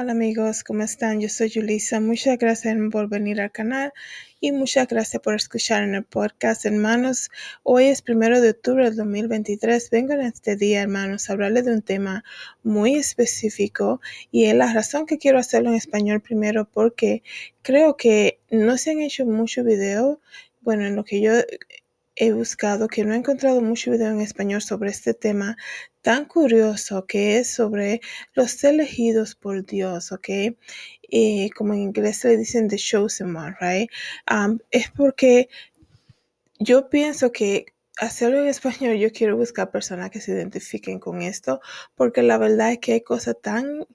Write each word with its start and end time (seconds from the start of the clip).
Hola 0.00 0.12
amigos, 0.12 0.62
¿cómo 0.62 0.84
están? 0.84 1.20
Yo 1.20 1.28
soy 1.28 1.50
Julissa. 1.52 1.98
Muchas 1.98 2.38
gracias 2.38 2.76
por 2.92 3.08
venir 3.08 3.40
al 3.40 3.50
canal 3.50 3.92
y 4.38 4.52
muchas 4.52 4.86
gracias 4.86 5.20
por 5.20 5.34
escuchar 5.34 5.82
en 5.82 5.96
el 5.96 6.04
podcast, 6.04 6.64
hermanos. 6.66 7.32
Hoy 7.64 7.86
es 7.86 8.00
primero 8.00 8.40
de 8.40 8.50
octubre 8.50 8.84
del 8.84 8.94
2023. 8.94 9.90
Vengo 9.90 10.12
en 10.12 10.20
este 10.20 10.54
día, 10.54 10.82
hermanos, 10.82 11.28
a 11.28 11.32
hablarles 11.32 11.64
de 11.64 11.72
un 11.72 11.82
tema 11.82 12.22
muy 12.62 12.94
específico 12.94 14.00
y 14.30 14.44
es 14.44 14.54
la 14.54 14.72
razón 14.72 15.04
que 15.04 15.18
quiero 15.18 15.40
hacerlo 15.40 15.70
en 15.70 15.74
español 15.74 16.20
primero 16.20 16.70
porque 16.70 17.24
creo 17.62 17.96
que 17.96 18.38
no 18.52 18.78
se 18.78 18.92
han 18.92 19.00
hecho 19.00 19.26
muchos 19.26 19.64
videos. 19.64 20.18
Bueno, 20.60 20.86
en 20.86 20.94
lo 20.94 21.02
que 21.02 21.20
yo 21.20 21.32
he 22.18 22.32
buscado, 22.32 22.88
que 22.88 23.04
no 23.04 23.14
he 23.14 23.16
encontrado 23.16 23.60
mucho 23.60 23.92
video 23.92 24.08
en 24.10 24.20
español 24.20 24.60
sobre 24.60 24.90
este 24.90 25.14
tema 25.14 25.56
tan 26.02 26.24
curioso 26.24 27.06
que 27.06 27.38
es 27.38 27.50
sobre 27.54 28.00
los 28.34 28.64
elegidos 28.64 29.36
por 29.36 29.64
Dios, 29.64 30.10
¿ok? 30.10 30.28
Eh, 31.10 31.50
como 31.56 31.74
en 31.74 31.80
inglés 31.80 32.24
le 32.24 32.36
dicen 32.36 32.68
the 32.68 32.76
chosen 32.76 33.36
one, 33.36 33.54
right? 33.60 33.90
Um, 34.30 34.58
es 34.70 34.90
porque 34.90 35.48
yo 36.58 36.90
pienso 36.90 37.30
que 37.30 37.66
hacerlo 37.98 38.40
en 38.40 38.48
español, 38.48 38.96
yo 38.96 39.12
quiero 39.12 39.36
buscar 39.36 39.70
personas 39.70 40.10
que 40.10 40.20
se 40.20 40.32
identifiquen 40.32 40.98
con 40.98 41.22
esto, 41.22 41.60
porque 41.94 42.22
la 42.22 42.38
verdad 42.38 42.72
es 42.72 42.78
que 42.78 42.94
hay 42.94 43.00
cosas 43.02 43.36
tan 43.40 43.86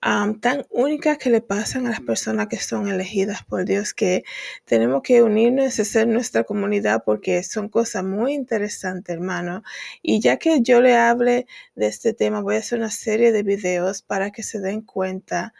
tan 0.00 0.66
únicas 0.70 1.18
que 1.18 1.30
le 1.30 1.42
pasan 1.42 1.86
a 1.86 1.90
las 1.90 2.00
personas 2.00 2.48
que 2.48 2.56
son 2.56 2.88
elegidas 2.88 3.42
por 3.44 3.64
Dios, 3.64 3.92
que 3.92 4.24
tenemos 4.64 5.02
que 5.02 5.22
unirnos 5.22 5.78
y 5.78 5.82
hacer 5.82 6.08
nuestra 6.08 6.44
comunidad 6.44 7.02
porque 7.04 7.42
son 7.42 7.68
cosas 7.68 8.04
muy 8.04 8.32
interesantes, 8.32 9.14
hermano. 9.14 9.62
Y 10.02 10.20
ya 10.20 10.38
que 10.38 10.62
yo 10.62 10.80
le 10.80 10.96
hable 10.96 11.46
de 11.74 11.86
este 11.86 12.14
tema, 12.14 12.40
voy 12.40 12.56
a 12.56 12.58
hacer 12.60 12.78
una 12.78 12.90
serie 12.90 13.32
de 13.32 13.42
videos 13.42 14.02
para 14.02 14.30
que 14.30 14.42
se 14.42 14.60
den 14.60 14.82
cuenta 14.82 15.52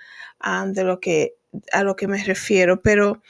de 0.67 0.85
lo 0.85 1.01
que, 1.01 1.37
a 1.73 1.83
lo 1.85 1.97
que 1.97 2.09
me 2.09 2.23
refiero. 2.25 2.81
Pero 2.83 3.23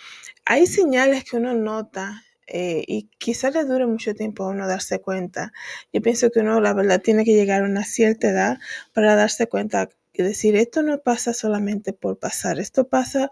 hay 0.45 0.67
señales 0.67 1.25
que 1.25 1.37
uno 1.37 1.55
nota 1.55 2.23
eh, 2.47 2.85
y 2.87 3.09
quizás 3.19 3.55
le 3.55 3.65
dure 3.65 3.87
mucho 3.87 4.15
tiempo 4.15 4.45
a 4.45 4.49
uno 4.49 4.67
darse 4.69 5.01
cuenta. 5.01 5.53
Yo 5.93 6.03
pienso 6.03 6.31
que 6.31 6.41
uno, 6.41 6.61
la 6.61 6.75
verdad, 6.75 7.01
tiene 7.01 7.25
que 7.25 7.35
llegar 7.35 7.63
a 7.63 7.67
una 7.67 7.85
cierta 7.85 8.29
edad 8.31 8.59
para 8.93 9.15
darse 9.17 9.47
cuenta 9.49 9.89
decir, 10.23 10.57
esto 10.57 10.83
no 10.83 10.99
pasa 10.99 11.35
solamente 11.35 11.93
por 11.93 12.19
pasar, 12.19 12.59
esto 12.59 12.89
pasa 12.89 13.31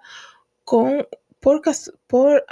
con, 0.64 1.06
por, 1.41 1.62
por 2.06 2.44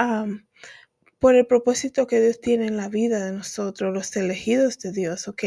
por 1.18 1.34
el 1.34 1.46
propósito 1.46 2.06
que 2.06 2.20
Dios 2.20 2.40
tiene 2.40 2.66
en 2.66 2.76
la 2.76 2.88
vida 2.88 3.24
de 3.24 3.32
nosotros, 3.32 3.92
los 3.94 4.14
elegidos 4.16 4.78
de 4.78 4.92
Dios, 4.92 5.28
¿ok? 5.28 5.44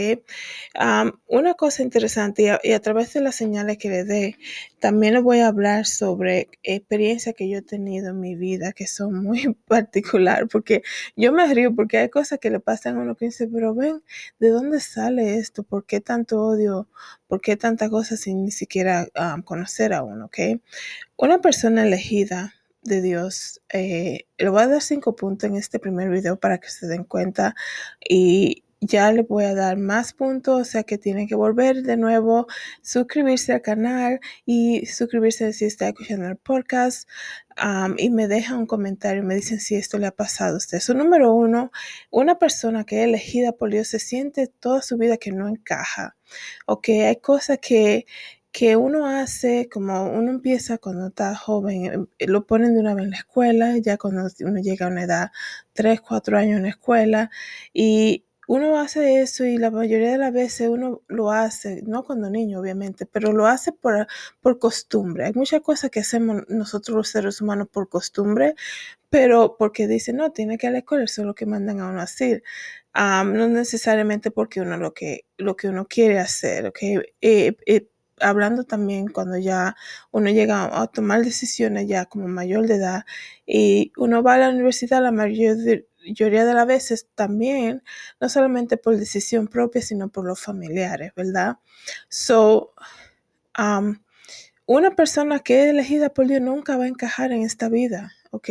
una 1.28 1.54
cosa 1.54 1.84
interesante, 1.84 2.60
y 2.64 2.72
a, 2.72 2.80
través 2.80 3.14
de 3.14 3.22
las 3.22 3.36
señales 3.36 3.78
que 3.78 3.90
le 3.90 4.04
dé, 4.04 4.38
también 4.80 5.14
les 5.14 5.24
voy 5.24 5.40
a 5.40 5.48
hablar 5.48 5.86
sobre 5.86 6.50
experiencias 6.64 7.36
que 7.36 7.50
yo 7.50 7.60
he 7.60 7.62
tenido 7.62 8.10
en 8.10 8.20
mi 8.20 8.36
vida 8.36 8.74
que 8.74 8.88
son 8.88 9.24
muy 9.24 9.54
particular, 9.68 10.48
porque 10.48 10.82
yo 11.16 11.32
me 11.32 11.54
río 11.54 11.76
porque 11.76 11.98
hay 11.98 12.10
cosas 12.10 12.40
que 12.40 12.50
le 12.50 12.60
pasan 12.60 12.98
a 12.98 13.02
uno 13.02 13.16
que 13.16 13.26
dice, 13.26 13.48
pero 13.48 13.76
ven, 13.76 14.02
¿de 14.40 14.50
dónde 14.50 14.80
sale 14.80 15.38
esto? 15.38 15.64
¿Por 15.64 15.86
qué 15.86 16.02
tanto 16.02 16.42
odio? 16.42 16.88
¿Por 17.28 17.42
qué 17.42 17.58
tanta 17.58 17.90
cosa 17.90 18.18
sin 18.18 18.44
ni 18.46 18.52
siquiera 18.52 19.08
conocer 19.46 19.94
a 19.94 20.04
uno, 20.04 20.26
¿ok? 20.26 20.38
Una 21.18 21.42
persona 21.42 21.84
elegida 21.84 22.59
de 22.82 23.02
Dios. 23.02 23.62
Eh, 23.74 24.28
le 24.38 24.50
voy 24.50 24.62
a 24.64 24.68
dar 24.68 24.82
cinco 24.82 25.16
puntos 25.16 25.50
en 25.50 25.56
este 25.56 25.80
primer 25.80 26.10
video 26.10 26.40
para 26.40 26.60
que 26.60 26.70
se 26.70 26.88
den 26.88 27.04
cuenta 27.04 27.56
y 28.00 28.64
ya 28.82 29.12
le 29.12 29.24
voy 29.24 29.44
a 29.44 29.54
dar 29.54 29.78
más 29.78 30.14
puntos, 30.14 30.62
o 30.62 30.64
sea 30.64 30.84
que 30.84 30.98
tienen 30.98 31.28
que 31.28 31.36
volver 31.36 31.84
de 31.84 31.98
nuevo, 31.98 32.48
suscribirse 32.82 33.52
al 33.54 33.62
canal 33.62 34.20
y 34.46 34.86
suscribirse 34.86 35.52
si 35.54 35.66
está 35.66 35.90
escuchando 35.90 36.28
el 36.28 36.38
podcast 36.38 37.10
y 37.98 38.10
me 38.10 38.30
deja 38.30 38.56
un 38.56 38.66
comentario, 38.66 39.22
me 39.24 39.36
dicen 39.36 39.60
si 39.60 39.76
esto 39.76 39.98
le 39.98 40.08
ha 40.08 40.12
pasado 40.12 40.56
a 40.56 40.58
usted. 40.58 40.80
Su 40.80 40.94
número 40.94 41.34
uno, 41.34 41.72
una 42.10 42.40
persona 42.40 42.86
que 42.86 43.02
es 43.02 43.08
elegida 43.10 43.52
por 43.52 43.70
Dios 43.70 43.90
se 43.90 44.00
siente 44.00 44.48
toda 44.48 44.82
su 44.82 44.98
vida 44.98 45.18
que 45.18 45.32
no 45.32 45.50
encaja 45.50 46.16
o 46.66 46.82
que 46.82 47.06
hay 47.08 47.18
cosas 47.18 47.60
que 47.62 48.06
que 48.52 48.76
uno 48.76 49.06
hace, 49.08 49.70
como 49.70 50.06
uno 50.12 50.32
empieza 50.32 50.78
cuando 50.78 51.08
está 51.08 51.36
joven, 51.36 51.86
em, 51.86 52.08
lo 52.28 52.46
ponen 52.48 52.74
de 52.74 52.80
una 52.82 52.96
vez 52.96 53.06
en 53.06 53.12
la 53.12 53.18
escuela, 53.18 53.78
ya 53.78 53.98
cuando 53.98 54.28
uno 54.42 54.60
llega 54.62 54.88
a 54.88 54.90
una 54.90 55.04
edad, 55.04 55.32
3, 55.74 56.02
4 56.02 56.38
años 56.38 56.58
en 56.58 56.64
la 56.64 56.70
escuela, 56.70 57.30
y 57.74 58.26
uno 58.50 58.80
hace 58.80 59.22
eso 59.22 59.46
y 59.46 59.60
la 59.60 59.70
mayoría 59.70 60.12
de 60.12 60.18
las 60.18 60.34
veces 60.34 60.70
uno 60.70 61.04
lo 61.08 61.32
hace, 61.32 61.84
no 61.86 62.04
cuando 62.04 62.32
niño 62.32 62.60
obviamente, 62.60 63.06
pero 63.06 63.32
lo 63.32 63.46
hace 63.46 63.72
por, 63.72 64.08
por 64.42 64.58
costumbre. 64.58 65.26
Hay 65.26 65.34
muchas 65.34 65.62
cosas 65.62 65.92
que 65.92 66.00
hacemos 66.00 66.46
nosotros 66.50 66.98
los 66.98 67.10
seres 67.10 67.42
humanos 67.42 67.68
por 67.72 67.90
costumbre, 67.90 68.56
pero 69.12 69.56
porque 69.60 69.88
dicen, 69.88 70.18
no, 70.18 70.32
tiene 70.32 70.58
que 70.58 70.66
ir 70.68 70.70
a 70.70 70.74
la 70.74 70.80
escuela, 70.80 71.04
eso 71.04 71.22
es 71.22 71.28
lo 71.28 71.36
que 71.36 71.46
mandan 71.46 71.80
a 71.80 71.90
uno 71.90 72.00
a 72.00 72.04
hacer. 72.04 72.42
no 72.96 73.48
necesariamente 73.48 74.32
porque 74.32 74.62
uno 74.62 74.78
lo 74.78 74.94
que, 74.96 75.26
lo 75.38 75.56
que 75.56 75.70
uno 75.70 75.86
quiere 75.88 76.20
hacer, 76.20 76.68
¿ok? 76.68 76.80
Eh, 77.22 77.56
eh, 77.68 77.88
hablando 78.22 78.64
también 78.64 79.08
cuando 79.08 79.38
ya 79.38 79.76
uno 80.12 80.30
llega 80.30 80.82
a 80.82 80.88
tomar 80.88 81.24
decisiones 81.24 81.88
ya 81.88 82.06
como 82.06 82.28
mayor 82.28 82.68
de 82.68 82.76
edad 82.76 83.06
y 83.46 83.92
uno 83.98 84.24
va 84.24 84.36
a 84.36 84.38
la 84.38 84.50
universidad 84.50 85.02
la 85.02 85.12
mayoría 85.12 85.56
de 85.56 86.54
las 86.54 86.68
veces 86.68 87.08
también, 87.16 87.84
no 88.20 88.30
solamente 88.30 88.78
por 88.78 88.98
decisión 88.98 89.48
propia, 89.48 89.82
sino 89.82 90.10
por 90.10 90.26
los 90.26 90.40
familiares, 90.40 91.14
¿verdad? 91.16 91.58
So, 92.10 92.74
um, 93.58 93.98
una 94.66 94.96
persona 94.96 95.40
que 95.40 95.64
es 95.64 95.70
elegida 95.72 96.14
por 96.14 96.28
Dios 96.28 96.42
nunca 96.42 96.78
va 96.78 96.84
a 96.84 96.88
encajar 96.88 97.32
en 97.32 97.42
esta 97.42 97.70
vida, 97.70 98.12
¿ok? 98.32 98.50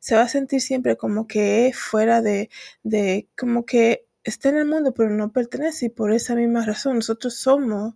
Se 0.00 0.16
va 0.16 0.22
a 0.22 0.28
sentir 0.28 0.60
siempre 0.60 0.96
como 0.96 1.28
que 1.28 1.68
es 1.68 1.78
fuera 1.78 2.22
de, 2.22 2.50
de 2.82 3.28
como 3.36 3.64
que 3.64 4.04
está 4.24 4.48
en 4.50 4.58
el 4.58 4.66
mundo, 4.66 4.92
pero 4.94 5.10
no 5.10 5.32
pertenece. 5.32 5.86
Y 5.86 5.88
por 5.90 6.12
esa 6.12 6.34
misma 6.34 6.64
razón, 6.64 6.96
nosotros 6.96 7.34
somos, 7.34 7.94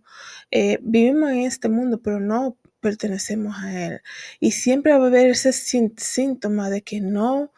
eh, 0.51 0.79
vivimos 0.81 1.31
en 1.31 1.39
este 1.41 1.69
mundo, 1.69 2.01
pero 2.01 2.19
no 2.19 2.57
pertenecemos 2.79 3.55
a 3.59 3.85
él. 3.87 4.01
Y 4.39 4.51
siempre 4.51 4.93
va 4.97 5.03
a 5.05 5.07
haber 5.07 5.29
ese 5.31 5.51
síntoma 5.53 6.69
de 6.69 6.83
que 6.83 7.01
no, 7.01 7.51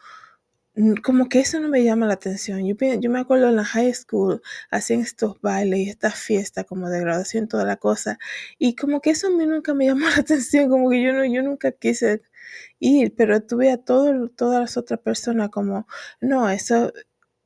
como 1.02 1.28
que 1.28 1.40
eso 1.40 1.60
no 1.60 1.68
me 1.68 1.82
llama 1.84 2.06
la 2.06 2.14
atención. 2.14 2.64
Yo, 2.66 2.74
yo 3.00 3.10
me 3.10 3.18
acuerdo 3.20 3.48
en 3.48 3.56
la 3.56 3.64
high 3.64 3.92
school, 3.94 4.40
hacían 4.70 5.00
estos 5.00 5.40
bailes 5.40 5.80
y 5.80 5.90
estas 5.90 6.14
fiestas 6.14 6.64
como 6.66 6.88
de 6.88 7.00
graduación, 7.00 7.48
toda 7.48 7.64
la 7.64 7.76
cosa. 7.76 8.18
Y 8.58 8.76
como 8.76 9.00
que 9.00 9.10
eso 9.10 9.26
a 9.28 9.30
mí 9.30 9.46
nunca 9.46 9.74
me 9.74 9.86
llamó 9.86 10.06
la 10.08 10.16
atención, 10.18 10.70
como 10.70 10.90
que 10.90 11.02
yo, 11.02 11.12
no, 11.12 11.24
yo 11.24 11.42
nunca 11.42 11.72
quise 11.72 12.22
ir, 12.80 13.14
pero 13.16 13.42
tuve 13.42 13.70
a 13.72 13.78
todo, 13.78 14.28
todas 14.30 14.60
las 14.60 14.76
otras 14.76 15.00
personas 15.00 15.50
como, 15.50 15.86
no, 16.20 16.48
eso 16.50 16.92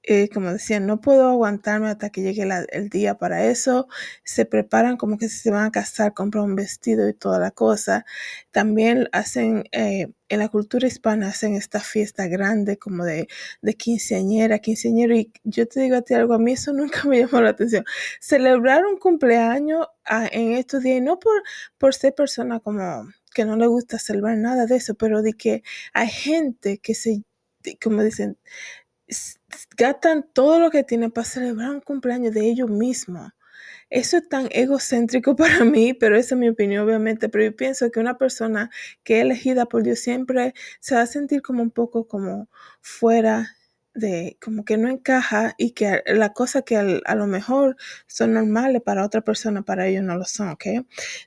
eh, 0.04 0.28
como 0.30 0.52
decía, 0.52 0.80
no 0.80 1.00
puedo 1.00 1.28
aguantarme 1.28 1.88
hasta 1.88 2.10
que 2.10 2.22
llegue 2.22 2.48
el 2.72 2.88
día 2.88 3.16
para 3.18 3.46
eso. 3.46 3.88
Se 4.24 4.44
preparan 4.46 4.96
como 4.96 5.18
que 5.18 5.28
se 5.28 5.50
van 5.50 5.66
a 5.66 5.70
casar, 5.70 6.14
compran 6.14 6.44
un 6.44 6.54
vestido 6.56 7.08
y 7.08 7.14
toda 7.14 7.38
la 7.38 7.50
cosa. 7.52 8.04
También 8.50 9.08
hacen, 9.12 9.64
eh, 9.72 10.08
en 10.28 10.38
la 10.38 10.48
cultura 10.48 10.86
hispana, 10.88 11.28
hacen 11.28 11.54
esta 11.54 11.80
fiesta 11.80 12.26
grande 12.26 12.78
como 12.78 13.04
de, 13.04 13.28
de 13.62 13.74
quinceañera, 13.74 14.58
quinceañero. 14.58 15.14
Y 15.16 15.32
yo 15.44 15.68
te 15.68 15.80
digo 15.80 15.96
a 15.96 16.02
ti 16.02 16.14
algo, 16.14 16.34
a 16.34 16.38
mí 16.38 16.52
eso 16.52 16.72
nunca 16.74 17.04
me 17.08 17.20
llamó 17.20 17.40
la 17.40 17.50
atención. 17.50 17.84
Celebrar 18.20 18.84
un 18.86 18.98
cumpleaños 18.98 19.86
ah, 20.04 20.28
en 20.32 20.52
estos 20.52 20.82
días, 20.82 20.98
y 20.98 21.00
no 21.00 21.18
por, 21.18 21.42
por 21.78 21.94
ser 21.94 22.14
persona 22.14 22.60
como 22.60 23.08
que 23.34 23.44
no 23.44 23.56
le 23.56 23.66
gusta 23.66 23.98
celebrar 23.98 24.36
nada 24.38 24.66
de 24.66 24.76
eso, 24.76 24.94
pero 24.94 25.22
de 25.22 25.32
que 25.34 25.62
hay 25.94 26.08
gente 26.08 26.78
que 26.78 26.94
se, 26.94 27.22
como 27.82 28.02
dicen, 28.02 28.38
gastan 29.76 30.26
todo 30.32 30.58
lo 30.60 30.70
que 30.70 30.84
tienen 30.84 31.10
para 31.10 31.24
celebrar 31.24 31.70
un 31.70 31.80
cumpleaños 31.80 32.34
de 32.34 32.48
ellos 32.48 32.70
mismos. 32.70 33.32
Eso 33.90 34.16
es 34.16 34.28
tan 34.28 34.48
egocéntrico 34.52 35.36
para 35.36 35.64
mí, 35.64 35.94
pero 35.94 36.16
esa 36.16 36.34
es 36.34 36.38
mi 36.38 36.48
opinión, 36.48 36.84
obviamente. 36.84 37.28
Pero 37.28 37.44
yo 37.44 37.56
pienso 37.56 37.90
que 37.90 38.00
una 38.00 38.18
persona 38.18 38.70
que 39.04 39.18
es 39.18 39.22
elegida 39.22 39.66
por 39.66 39.82
Dios 39.82 40.00
siempre 40.00 40.54
se 40.80 40.94
va 40.94 41.02
a 41.02 41.06
sentir 41.06 41.42
como 41.42 41.62
un 41.62 41.70
poco 41.70 42.08
como 42.08 42.48
fuera 42.80 43.56
de, 43.94 44.38
como 44.40 44.64
que 44.64 44.78
no 44.78 44.88
encaja 44.88 45.54
y 45.58 45.72
que 45.72 46.02
la 46.06 46.32
cosa 46.32 46.62
que 46.62 46.76
a 47.04 47.14
lo 47.14 47.26
mejor 47.26 47.76
son 48.06 48.32
normales 48.34 48.82
para 48.82 49.04
otra 49.04 49.20
persona, 49.20 49.62
para 49.62 49.86
ellos 49.86 50.02
no 50.02 50.16
lo 50.16 50.24
son, 50.24 50.48
¿ok? 50.50 50.64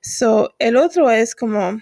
So, 0.02 0.56
el 0.60 0.78
otro 0.78 1.12
es 1.12 1.36
como, 1.36 1.80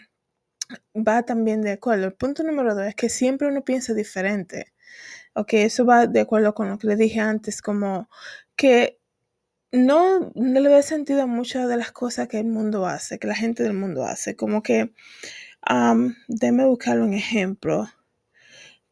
va 0.95 1.23
también 1.23 1.61
de 1.61 1.71
acuerdo. 1.71 2.05
El 2.05 2.13
punto 2.13 2.43
número 2.43 2.75
dos 2.75 2.85
es 2.85 2.95
que 2.95 3.09
siempre 3.09 3.47
uno 3.47 3.63
piensa 3.63 3.93
diferente. 3.93 4.73
Ok, 5.35 5.53
eso 5.53 5.85
va 5.85 6.07
de 6.07 6.19
acuerdo 6.21 6.53
con 6.53 6.69
lo 6.69 6.77
que 6.77 6.87
le 6.87 6.95
dije 6.95 7.19
antes, 7.19 7.61
como 7.61 8.07
que 8.55 8.99
no, 9.71 10.31
no 10.35 10.59
le 10.61 10.69
ve 10.69 10.83
sentido 10.83 11.23
a 11.23 11.27
muchas 11.27 11.67
de 11.69 11.77
las 11.77 11.91
cosas 11.91 12.27
que 12.27 12.39
el 12.39 12.47
mundo 12.47 12.85
hace, 12.87 13.19
que 13.19 13.27
la 13.27 13.35
gente 13.35 13.63
del 13.63 13.73
mundo 13.73 14.05
hace. 14.05 14.35
Como 14.35 14.63
que, 14.63 14.93
um, 15.69 16.15
déme 16.27 16.65
buscarlo 16.65 17.05
un 17.05 17.13
ejemplo. 17.15 17.87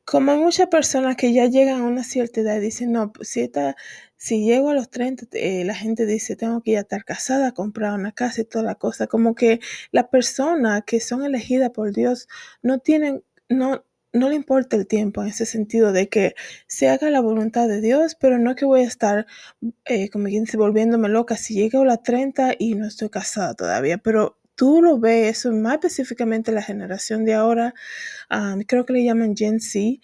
Como 0.06 0.36
muchas 0.38 0.68
personas 0.68 1.16
que 1.16 1.32
ya 1.34 1.46
llegan 1.46 1.82
a 1.82 1.86
una 1.86 2.04
cierta 2.04 2.42
edad 2.42 2.58
y 2.58 2.60
dicen, 2.60 2.92
no, 2.92 3.12
pues 3.14 3.30
si, 3.30 3.42
esta, 3.42 3.76
si 4.18 4.44
llego 4.44 4.70
a 4.72 4.74
los 4.74 4.90
30, 4.90 5.28
eh, 5.34 5.64
la 5.64 5.76
gente 5.76 6.06
dice, 6.06 6.36
tengo 6.36 6.62
que 6.62 6.72
ya 6.74 6.82
estar 6.82 7.06
casada, 7.06 7.54
comprar 7.54 7.94
una 7.94 8.12
casa 8.12 8.42
y 8.42 8.46
toda 8.46 8.64
la 8.66 8.76
cosa. 8.76 9.08
Como 9.08 9.36
que 9.36 9.60
las 9.92 10.08
personas 10.10 10.84
que 10.86 11.00
son 11.00 11.24
elegidas 11.24 11.70
por 11.72 11.94
Dios 11.94 12.28
no 12.62 12.80
tienen, 12.80 13.24
no, 13.48 13.86
no 14.14 14.30
le 14.30 14.36
importa 14.36 14.76
el 14.76 14.88
tiempo 14.88 15.22
en 15.22 15.30
ese 15.30 15.46
sentido 15.46 15.92
de 15.92 16.10
que 16.10 16.36
se 16.68 16.90
haga 16.90 17.10
la 17.10 17.22
voluntad 17.22 17.68
de 17.68 17.82
Dios, 17.82 18.16
pero 18.20 18.38
no 18.38 18.56
que 18.56 18.66
voy 18.66 18.82
a 18.82 18.88
estar, 18.88 19.26
eh, 19.86 20.10
como 20.10 20.26
quien 20.26 20.44
dice, 20.44 20.58
volviéndome 20.58 21.10
loca 21.10 21.38
si 21.38 21.56
llego 21.56 21.82
a 21.82 21.86
las 21.86 22.04
30 22.04 22.56
y 22.60 22.76
no 22.76 22.88
estoy 22.88 23.10
casada 23.10 23.54
todavía. 23.54 23.98
Pero 23.98 24.38
tú 24.56 24.82
lo 24.82 25.00
ves, 25.00 25.40
eso 25.40 25.52
más 25.54 25.76
específicamente 25.76 26.52
la 26.52 26.62
generación 26.62 27.26
de 27.26 27.34
ahora, 27.34 27.74
creo 28.68 28.86
que 28.86 28.94
le 28.94 29.04
llaman 29.06 29.36
Gen 29.36 29.60
Z, 29.60 30.00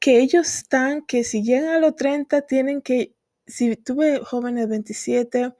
que 0.00 0.20
ellos 0.20 0.46
están, 0.56 1.02
que 1.06 1.24
si 1.24 1.42
llegan 1.42 1.70
a 1.70 1.78
los 1.78 1.96
30 1.96 2.42
tienen 2.42 2.82
que, 2.82 3.14
si 3.46 3.76
tuve 3.76 4.20
jóvenes 4.20 4.64
de 4.64 4.70
27, 4.70 5.52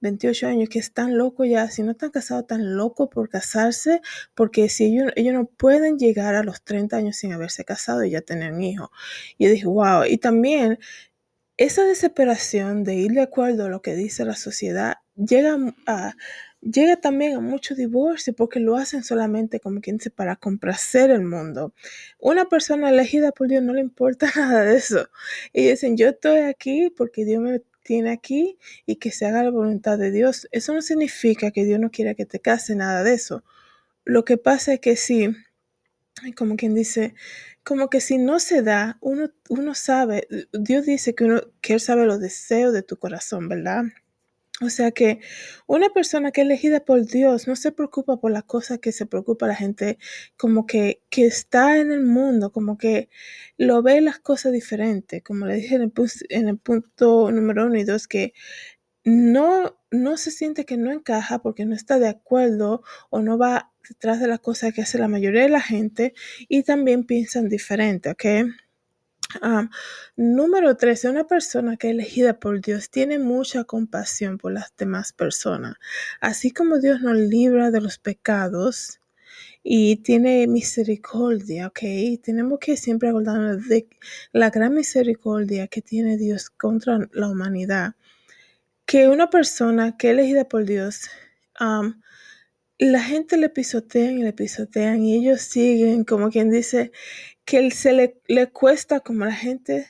28 0.00 0.46
años 0.46 0.68
que 0.68 0.78
están 0.78 1.16
locos 1.16 1.48
ya, 1.48 1.68
si 1.68 1.82
no 1.82 1.92
están 1.92 2.10
casados, 2.10 2.42
están 2.42 2.76
locos 2.76 3.08
por 3.10 3.28
casarse, 3.28 4.00
porque 4.34 4.68
si 4.68 4.86
ellos, 4.86 5.12
ellos 5.16 5.34
no 5.34 5.46
pueden 5.46 5.98
llegar 5.98 6.34
a 6.34 6.42
los 6.42 6.62
30 6.62 6.96
años 6.96 7.16
sin 7.16 7.32
haberse 7.32 7.64
casado 7.64 8.04
y 8.04 8.10
ya 8.10 8.20
tener 8.20 8.52
un 8.52 8.62
hijo. 8.62 8.90
Y 9.38 9.46
yo 9.46 9.50
dije, 9.50 9.66
wow, 9.66 10.04
y 10.04 10.18
también 10.18 10.78
esa 11.56 11.84
desesperación 11.84 12.84
de 12.84 12.94
ir 12.94 13.12
de 13.12 13.22
acuerdo 13.22 13.66
a 13.66 13.68
lo 13.68 13.82
que 13.82 13.94
dice 13.94 14.24
la 14.24 14.36
sociedad 14.36 14.94
llega 15.14 15.56
a 15.86 16.14
llega 16.60 16.96
también 16.96 17.36
a 17.36 17.40
mucho 17.40 17.74
divorcio 17.74 18.34
porque 18.34 18.60
lo 18.60 18.76
hacen 18.76 19.02
solamente 19.02 19.60
como 19.60 19.80
quien 19.80 19.96
dice 19.96 20.10
para 20.10 20.36
complacer 20.36 21.10
el 21.10 21.24
mundo. 21.24 21.74
Una 22.18 22.48
persona 22.48 22.90
elegida 22.90 23.32
por 23.32 23.48
Dios 23.48 23.62
no 23.62 23.72
le 23.72 23.80
importa 23.80 24.30
nada 24.36 24.62
de 24.64 24.76
eso. 24.76 25.08
Y 25.52 25.68
dicen, 25.68 25.96
yo 25.96 26.08
estoy 26.08 26.38
aquí 26.40 26.90
porque 26.96 27.24
Dios 27.24 27.42
me 27.42 27.62
tiene 27.82 28.10
aquí 28.12 28.58
y 28.86 28.96
que 28.96 29.10
se 29.10 29.26
haga 29.26 29.42
la 29.42 29.50
voluntad 29.50 29.98
de 29.98 30.10
Dios. 30.10 30.48
Eso 30.52 30.74
no 30.74 30.82
significa 30.82 31.50
que 31.50 31.64
Dios 31.64 31.80
no 31.80 31.90
quiera 31.90 32.14
que 32.14 32.26
te 32.26 32.40
case, 32.40 32.74
nada 32.74 33.02
de 33.02 33.14
eso. 33.14 33.42
Lo 34.04 34.24
que 34.24 34.38
pasa 34.38 34.74
es 34.74 34.80
que 34.80 34.96
sí, 34.96 35.28
como 36.36 36.56
quien 36.56 36.74
dice, 36.74 37.14
como 37.64 37.88
que 37.90 38.00
si 38.00 38.18
no 38.18 38.40
se 38.40 38.62
da, 38.62 38.98
uno, 39.00 39.30
uno 39.48 39.74
sabe, 39.74 40.26
Dios 40.52 40.86
dice 40.86 41.14
que, 41.14 41.24
uno, 41.24 41.40
que 41.60 41.74
Él 41.74 41.80
sabe 41.80 42.06
los 42.06 42.20
deseos 42.20 42.72
de 42.72 42.82
tu 42.82 42.96
corazón, 42.96 43.48
¿verdad? 43.48 43.84
O 44.62 44.68
sea 44.68 44.90
que 44.90 45.20
una 45.66 45.88
persona 45.88 46.32
que 46.32 46.42
es 46.42 46.46
elegida 46.46 46.84
por 46.84 47.06
Dios 47.06 47.48
no 47.48 47.56
se 47.56 47.72
preocupa 47.72 48.18
por 48.20 48.30
las 48.30 48.44
cosas 48.44 48.78
que 48.78 48.92
se 48.92 49.06
preocupa 49.06 49.46
la 49.46 49.54
gente, 49.54 49.98
como 50.36 50.66
que, 50.66 51.02
que 51.08 51.24
está 51.24 51.78
en 51.78 51.92
el 51.92 52.02
mundo, 52.04 52.52
como 52.52 52.76
que 52.76 53.08
lo 53.56 53.82
ve 53.82 54.02
las 54.02 54.18
cosas 54.18 54.52
diferentes, 54.52 55.22
como 55.22 55.46
le 55.46 55.54
dije 55.56 55.76
en 55.76 55.82
el, 56.48 56.58
punto 56.58 57.30
número 57.30 57.66
uno 57.66 57.78
y 57.78 57.84
dos, 57.84 58.06
que 58.06 58.34
no, 59.04 59.78
no 59.90 60.16
se 60.18 60.30
siente 60.30 60.66
que 60.66 60.76
no 60.76 60.92
encaja 60.92 61.40
porque 61.40 61.64
no 61.64 61.74
está 61.74 61.98
de 61.98 62.08
acuerdo 62.08 62.82
o 63.10 63.20
no 63.22 63.38
va 63.38 63.72
detrás 63.88 64.20
de 64.20 64.28
las 64.28 64.40
cosas 64.40 64.74
que 64.74 64.82
hace 64.82 64.98
la 64.98 65.08
mayoría 65.08 65.42
de 65.42 65.48
la 65.48 65.62
gente 65.62 66.14
y 66.48 66.64
también 66.64 67.04
piensan 67.04 67.48
diferente, 67.48 68.10
¿ok? 68.10 68.24
Número 70.16 70.76
tres, 70.76 71.04
una 71.04 71.26
persona 71.26 71.76
que 71.76 71.88
es 71.88 71.94
elegida 71.94 72.38
por 72.40 72.60
Dios 72.60 72.90
tiene 72.90 73.18
mucha 73.18 73.64
compasión 73.64 74.38
por 74.38 74.52
las 74.52 74.74
demás 74.76 75.12
personas. 75.12 75.76
Así 76.20 76.50
como 76.50 76.78
Dios 76.78 77.00
nos 77.02 77.16
libra 77.16 77.70
de 77.70 77.80
los 77.80 77.98
pecados 77.98 79.00
y 79.62 79.96
tiene 79.96 80.46
misericordia, 80.46 81.68
¿ok? 81.68 81.80
Tenemos 82.22 82.58
que 82.58 82.76
siempre 82.76 83.10
acordarnos 83.10 83.68
de 83.68 83.88
la 84.32 84.50
gran 84.50 84.74
misericordia 84.74 85.68
que 85.68 85.82
tiene 85.82 86.16
Dios 86.16 86.50
contra 86.50 87.08
la 87.12 87.28
humanidad. 87.28 87.94
Que 88.86 89.08
una 89.08 89.30
persona 89.30 89.96
que 89.96 90.08
es 90.08 90.14
elegida 90.14 90.48
por 90.48 90.64
Dios, 90.64 91.10
la 92.78 93.02
gente 93.02 93.36
le 93.36 93.50
pisotean 93.50 94.18
y 94.18 94.22
le 94.22 94.32
pisotean 94.32 95.02
y 95.02 95.14
ellos 95.14 95.42
siguen, 95.42 96.04
como 96.04 96.30
quien 96.30 96.50
dice, 96.50 96.92
que 97.44 97.70
se 97.70 97.92
le, 97.92 98.20
le 98.26 98.50
cuesta 98.50 99.00
como 99.00 99.24
la 99.24 99.32
gente, 99.32 99.88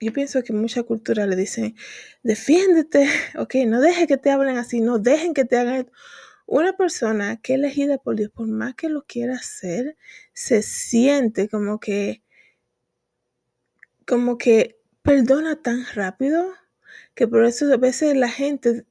yo 0.00 0.12
pienso 0.12 0.42
que 0.42 0.52
mucha 0.52 0.82
cultura 0.82 1.26
le 1.26 1.36
dice, 1.36 1.74
defiéndete, 2.22 3.06
ok, 3.38 3.54
no 3.66 3.80
dejes 3.80 4.06
que 4.06 4.16
te 4.16 4.30
hablen 4.30 4.56
así, 4.58 4.80
no 4.80 4.98
dejen 4.98 5.34
que 5.34 5.44
te 5.44 5.58
hagan 5.58 5.90
Una 6.46 6.76
persona 6.76 7.36
que 7.38 7.54
es 7.54 7.58
elegida 7.58 7.98
por 7.98 8.16
Dios, 8.16 8.30
por 8.30 8.48
más 8.48 8.74
que 8.74 8.88
lo 8.88 9.04
quiera 9.04 9.34
hacer, 9.34 9.96
se 10.32 10.62
siente 10.62 11.48
como 11.48 11.80
que, 11.80 12.22
como 14.06 14.38
que 14.38 14.80
perdona 15.02 15.56
tan 15.62 15.84
rápido 15.94 16.52
que 17.14 17.28
por 17.28 17.44
eso 17.44 17.72
a 17.72 17.76
veces 17.76 18.16
la 18.16 18.28
gente 18.28 18.86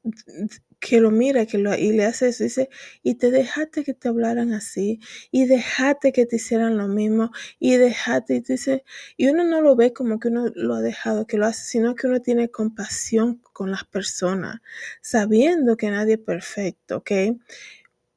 que 0.80 1.00
lo 1.02 1.12
mira 1.12 1.46
que 1.46 1.58
lo, 1.58 1.76
y 1.76 1.92
le 1.92 2.06
hace 2.06 2.30
eso, 2.30 2.44
dice, 2.46 2.70
y 3.04 3.16
te 3.16 3.32
dejaste 3.32 3.84
que 3.84 3.94
te 3.94 4.08
hablaran 4.10 4.54
así, 4.54 5.00
y 5.32 5.46
dejaste 5.46 6.12
que 6.14 6.26
te 6.26 6.38
hicieran 6.38 6.78
lo 6.78 6.88
mismo, 6.88 7.32
y 7.60 7.76
dejaste, 7.78 8.36
y 8.36 8.40
dice, 8.42 8.84
y 9.18 9.28
uno 9.30 9.44
no 9.44 9.62
lo 9.62 9.76
ve 9.76 9.94
como 9.94 10.20
que 10.20 10.30
uno 10.30 10.52
lo 10.56 10.76
ha 10.76 10.82
dejado, 10.82 11.28
que 11.28 11.38
lo 11.38 11.46
hace, 11.48 11.64
sino 11.66 11.96
que 11.96 12.08
uno 12.08 12.22
tiene 12.22 12.50
compasión 12.50 13.42
con 13.54 13.72
las 13.72 13.84
personas, 13.86 14.62
sabiendo 15.02 15.78
que 15.78 15.90
nadie 15.92 16.14
es 16.16 16.20
perfecto, 16.22 16.98
¿ok? 16.98 17.12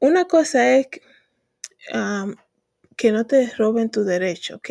Una 0.01 0.27
cosa 0.27 0.77
es 0.77 0.89
que 2.97 3.13
no 3.13 3.27
te 3.27 3.51
roben 3.57 3.91
tu 3.91 4.05
derecho, 4.05 4.57
¿ok? 4.57 4.71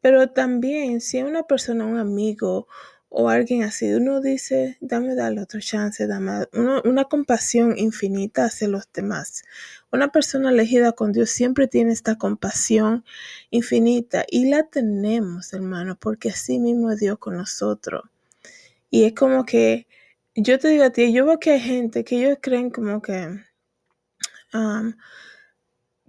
Pero 0.00 0.30
también 0.30 1.00
si 1.00 1.22
una 1.22 1.44
persona, 1.44 1.86
un 1.86 1.98
amigo, 1.98 2.66
o 3.14 3.28
alguien 3.28 3.62
así, 3.62 3.92
uno 3.92 4.22
dice, 4.22 4.78
dame 4.80 5.14
darle 5.14 5.42
otro 5.42 5.60
chance, 5.60 6.06
dame 6.06 6.46
una 6.84 7.04
compasión 7.04 7.76
infinita 7.76 8.46
hacia 8.46 8.68
los 8.68 8.90
demás. 8.90 9.44
Una 9.92 10.10
persona 10.10 10.50
elegida 10.50 10.92
con 10.92 11.12
Dios 11.12 11.28
siempre 11.28 11.68
tiene 11.68 11.92
esta 11.92 12.16
compasión 12.16 13.04
infinita 13.50 14.24
y 14.26 14.48
la 14.48 14.62
tenemos, 14.62 15.52
hermano, 15.52 15.98
porque 16.00 16.30
así 16.30 16.58
mismo 16.58 16.90
es 16.90 17.00
Dios 17.00 17.18
con 17.18 17.36
nosotros. 17.36 18.02
Y 18.88 19.04
es 19.04 19.12
como 19.12 19.44
que, 19.44 19.86
yo 20.34 20.58
te 20.58 20.68
digo 20.68 20.84
a 20.84 20.90
ti, 20.90 21.12
yo 21.12 21.26
veo 21.26 21.38
que 21.38 21.50
hay 21.50 21.60
gente 21.60 22.04
que 22.04 22.16
ellos 22.16 22.38
creen 22.40 22.70
como 22.70 23.02
que, 23.02 23.28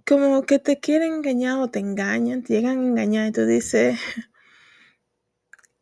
como 0.06 0.42
que 0.44 0.58
te 0.58 0.80
quieren 0.80 1.12
engañar 1.16 1.58
o 1.58 1.68
te 1.68 1.80
engañan, 1.80 2.42
te 2.42 2.54
llegan 2.54 2.78
a 2.78 2.86
engañar 2.88 3.28
y 3.28 3.32
tú 3.32 3.44
dices, 3.44 3.98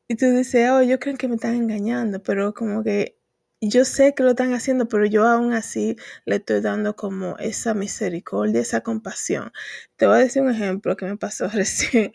y 0.08 0.16
tú 0.16 0.26
dices, 0.30 0.70
oh, 0.70 0.82
yo 0.82 0.98
creo 0.98 1.16
que 1.16 1.28
me 1.28 1.36
están 1.36 1.54
engañando, 1.54 2.22
pero 2.22 2.54
como 2.54 2.82
que 2.82 3.18
yo 3.60 3.84
sé 3.84 4.14
que 4.14 4.24
lo 4.24 4.30
están 4.30 4.52
haciendo, 4.54 4.88
pero 4.88 5.06
yo 5.06 5.24
aún 5.26 5.52
así 5.52 5.96
le 6.24 6.36
estoy 6.36 6.60
dando 6.60 6.96
como 6.96 7.38
esa 7.38 7.74
misericordia, 7.74 8.60
esa 8.60 8.80
compasión. 8.82 9.52
Te 9.96 10.06
voy 10.06 10.16
a 10.16 10.18
decir 10.18 10.42
un 10.42 10.50
ejemplo 10.50 10.96
que 10.96 11.06
me 11.06 11.16
pasó 11.16 11.48
recién. 11.48 12.12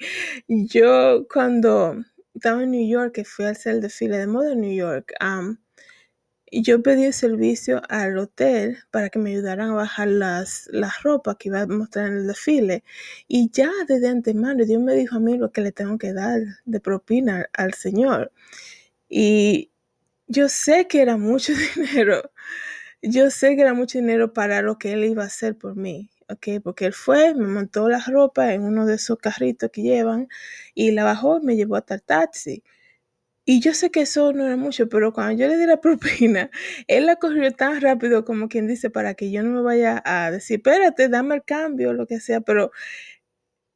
Yo 0.48 1.26
cuando 1.34 1.96
estaba 2.36 2.64
en 2.64 2.72
New 2.72 2.88
York, 2.88 3.14
que 3.16 3.26
fui 3.26 3.46
al 3.46 3.58
el 3.66 3.82
desfile 3.82 4.18
de 4.18 4.28
moda 4.28 4.54
en 4.54 4.62
New 4.62 4.76
York, 4.76 5.14
y 6.50 6.62
yo 6.64 6.82
pedí 6.82 7.06
el 7.06 7.14
servicio 7.14 7.82
al 7.90 8.18
hotel 8.18 8.78
para 8.92 9.10
que 9.10 9.20
me 9.20 9.32
ayudaran 9.32 9.72
a 9.72 9.76
bajar 9.76 10.08
las, 10.08 10.68
las 10.72 11.04
ropas 11.04 11.36
que 11.38 11.50
iba 11.50 11.62
a 11.62 11.68
mostrar 11.68 12.08
en 12.08 12.18
el 12.18 12.28
desfile. 12.28 12.84
Y 13.28 13.50
ya 13.52 13.70
desde 13.88 14.08
antemano 14.10 14.66
Dios 14.66 14.82
me 14.82 14.96
dijo 14.96 15.18
a 15.18 15.20
mí 15.20 15.38
lo 15.38 15.52
que 15.52 15.62
le 15.62 15.72
tengo 15.72 15.98
que 15.98 16.14
dar 16.14 16.40
de 16.66 16.80
propina 16.80 17.48
al 17.54 17.74
Señor. 17.74 18.32
Y 19.10 19.72
yo 20.28 20.50
sé 20.50 20.88
que 20.88 21.02
era 21.02 21.18
mucho 21.18 21.54
dinero. 21.76 22.32
Yo 23.02 23.32
sé 23.32 23.56
que 23.56 23.62
era 23.64 23.74
mucho 23.74 24.00
dinero 24.00 24.34
para 24.34 24.62
lo 24.62 24.78
que 24.80 24.94
Él 24.94 25.06
iba 25.06 25.24
a 25.24 25.28
hacer 25.28 25.58
por 25.58 25.76
mí. 25.76 26.10
¿ok? 26.30 26.62
Porque 26.64 26.86
él 26.86 26.94
fue, 26.94 27.34
me 27.36 27.48
montó 27.48 27.88
las 27.90 28.08
ropas 28.08 28.52
en 28.52 28.64
uno 28.64 28.86
de 28.86 28.96
esos 28.96 29.18
carritos 29.18 29.70
que 29.72 29.82
llevan 29.82 30.28
y 30.74 30.92
la 30.92 31.04
bajó 31.04 31.40
me 31.42 31.56
llevó 31.56 31.76
hasta 31.78 31.96
el 31.96 32.04
taxi. 32.04 32.64
Y 33.50 33.62
yo 33.62 33.74
sé 33.74 33.92
que 33.92 34.02
eso 34.02 34.34
no 34.34 34.46
era 34.46 34.58
mucho, 34.58 34.90
pero 34.90 35.14
cuando 35.14 35.42
yo 35.42 35.48
le 35.48 35.56
di 35.58 35.66
la 35.66 35.80
propina, 35.82 36.52
él 36.88 37.06
la 37.06 37.16
corrió 37.16 37.50
tan 37.54 37.80
rápido 37.80 38.26
como 38.26 38.50
quien 38.50 38.68
dice, 38.68 38.90
para 38.90 39.14
que 39.14 39.32
yo 39.32 39.42
no 39.42 39.52
me 39.52 39.62
vaya 39.62 40.02
a 40.06 40.30
decir, 40.32 40.58
espérate, 40.58 41.08
dame 41.08 41.36
el 41.36 41.44
cambio, 41.46 41.94
lo 41.94 42.08
que 42.08 42.20
sea, 42.20 42.42
pero 42.42 42.72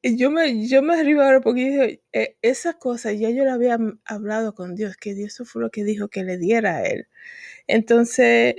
yo 0.03 0.31
me, 0.31 0.67
yo 0.67 0.81
me 0.81 0.95
arriba 0.99 1.25
ahora 1.25 1.41
porque 1.41 1.61
dije, 1.69 2.03
e, 2.11 2.37
esa 2.41 2.73
cosa 2.73 3.13
ya 3.13 3.29
yo 3.29 3.45
la 3.45 3.53
había 3.53 3.77
hablado 4.05 4.53
con 4.55 4.75
Dios, 4.75 4.97
que 4.97 5.13
Dios 5.13 5.41
fue 5.45 5.61
lo 5.61 5.69
que 5.71 5.83
dijo 5.83 6.09
que 6.09 6.23
le 6.23 6.37
diera 6.37 6.77
a 6.77 6.83
él. 6.83 7.07
Entonces, 7.67 8.55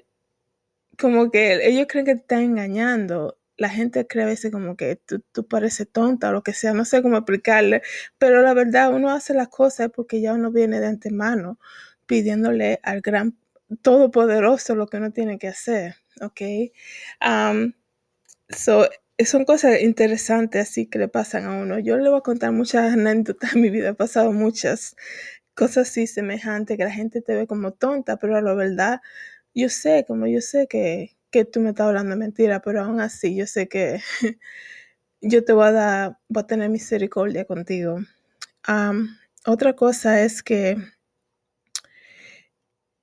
como 0.98 1.30
que 1.30 1.66
ellos 1.68 1.86
creen 1.88 2.06
que 2.06 2.14
te 2.14 2.20
están 2.22 2.42
engañando 2.42 3.38
la 3.56 3.68
gente 3.68 4.06
cree 4.06 4.24
a 4.24 4.26
veces 4.26 4.50
como 4.50 4.76
que 4.76 4.96
tú, 4.96 5.22
tú, 5.32 5.46
pareces 5.46 5.88
tonta 5.90 6.30
o 6.30 6.32
lo 6.32 6.42
que 6.42 6.52
sea, 6.52 6.72
no 6.74 6.84
sé 6.84 7.02
cómo 7.02 7.18
explicarle, 7.18 7.82
pero 8.18 8.42
la 8.42 8.54
verdad 8.54 8.92
uno 8.94 9.10
hace 9.10 9.34
las 9.34 9.48
cosas 9.48 9.90
porque 9.94 10.20
ya 10.20 10.34
uno 10.34 10.50
viene 10.50 10.80
de 10.80 10.86
antemano 10.86 11.58
pidiéndole 12.06 12.80
al 12.82 13.00
gran 13.00 13.36
todopoderoso 13.82 14.74
lo 14.74 14.86
que 14.86 14.98
uno 14.98 15.12
tiene 15.12 15.38
que 15.38 15.48
hacer, 15.48 15.96
¿ok? 16.20 16.40
so, 18.48 18.88
son 19.24 19.44
cosas 19.44 19.80
interesantes 19.82 20.68
así 20.68 20.86
que 20.86 20.98
le 20.98 21.08
pasan 21.08 21.44
a 21.46 21.54
uno. 21.62 21.78
Yo 21.78 21.96
le 21.96 22.08
voy 22.08 22.18
a 22.18 22.22
contar 22.22 22.52
muchas 22.52 22.92
anécdotas 22.94 23.54
en 23.54 23.62
mi 23.62 23.70
vida, 23.70 23.90
he 23.90 23.94
pasado 23.94 24.32
muchas 24.32 24.96
cosas 25.54 25.88
así 25.90 26.06
semejantes, 26.06 26.76
que 26.76 26.84
la 26.84 26.90
gente 26.90 27.22
te 27.22 27.34
ve 27.34 27.46
como 27.46 27.72
tonta, 27.72 28.16
pero 28.18 28.36
a 28.36 28.42
la 28.42 28.54
verdad, 28.54 29.00
yo 29.54 29.68
sé, 29.68 30.04
como 30.08 30.26
yo 30.26 30.40
sé 30.40 30.66
que, 30.68 31.16
que 31.32 31.44
tú 31.44 31.60
me 31.60 31.70
estás 31.70 31.88
hablando 31.88 32.16
mentira, 32.16 32.60
pero 32.60 32.82
aún 32.82 33.00
así 33.00 33.34
yo 33.34 33.46
sé 33.46 33.68
que 33.68 34.00
yo 35.20 35.44
te 35.44 35.52
voy 35.52 35.66
a 35.66 35.72
dar, 35.72 36.18
voy 36.28 36.42
a 36.42 36.46
tener 36.46 36.68
misericordia 36.68 37.44
contigo. 37.46 37.98
otra 39.46 39.74
cosa 39.74 40.22
es 40.22 40.42
que 40.42 40.76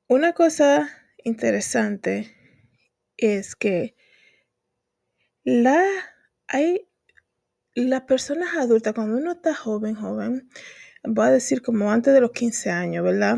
una 0.08 0.34
cosa 0.34 0.90
interesante 1.24 2.36
es 3.18 3.56
que 3.56 3.96
la 5.44 5.84
hay 6.48 6.88
las 7.76 8.02
personas 8.02 8.56
adultas, 8.58 8.94
cuando 8.94 9.18
uno 9.18 9.34
está 9.34 9.54
joven, 9.54 9.96
joven, 9.96 10.50
voy 11.04 11.28
a 11.28 11.32
decir 11.32 11.62
como 11.62 11.92
antes 11.92 12.14
de 12.14 12.22
los 12.22 12.32
15 12.32 12.70
años, 12.72 13.04
¿verdad? 13.04 13.38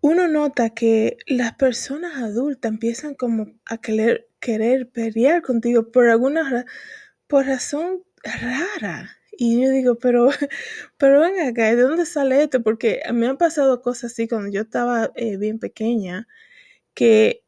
Uno 0.00 0.28
nota 0.28 0.70
que 0.70 1.18
las 1.26 1.54
personas 1.54 2.16
adultas 2.16 2.72
empiezan 2.72 3.14
como 3.14 3.52
a 3.66 3.78
querer, 3.78 4.28
querer 4.40 4.88
pelear 4.90 5.42
contigo 5.42 5.90
por 5.92 6.08
alguna 6.08 6.64
por 7.26 7.46
razón 7.46 8.02
rara. 8.24 9.16
Y 9.32 9.62
yo 9.62 9.70
digo, 9.70 9.96
pero, 9.98 10.28
pero 10.98 11.20
ven 11.20 11.40
acá, 11.40 11.74
¿de 11.74 11.82
dónde 11.82 12.06
sale 12.06 12.42
esto? 12.42 12.62
Porque 12.62 13.00
me 13.14 13.26
han 13.26 13.38
pasado 13.38 13.82
cosas 13.82 14.12
así 14.12 14.28
cuando 14.28 14.50
yo 14.50 14.62
estaba 14.62 15.12
eh, 15.16 15.36
bien 15.38 15.58
pequeña, 15.58 16.28
que 16.94 17.44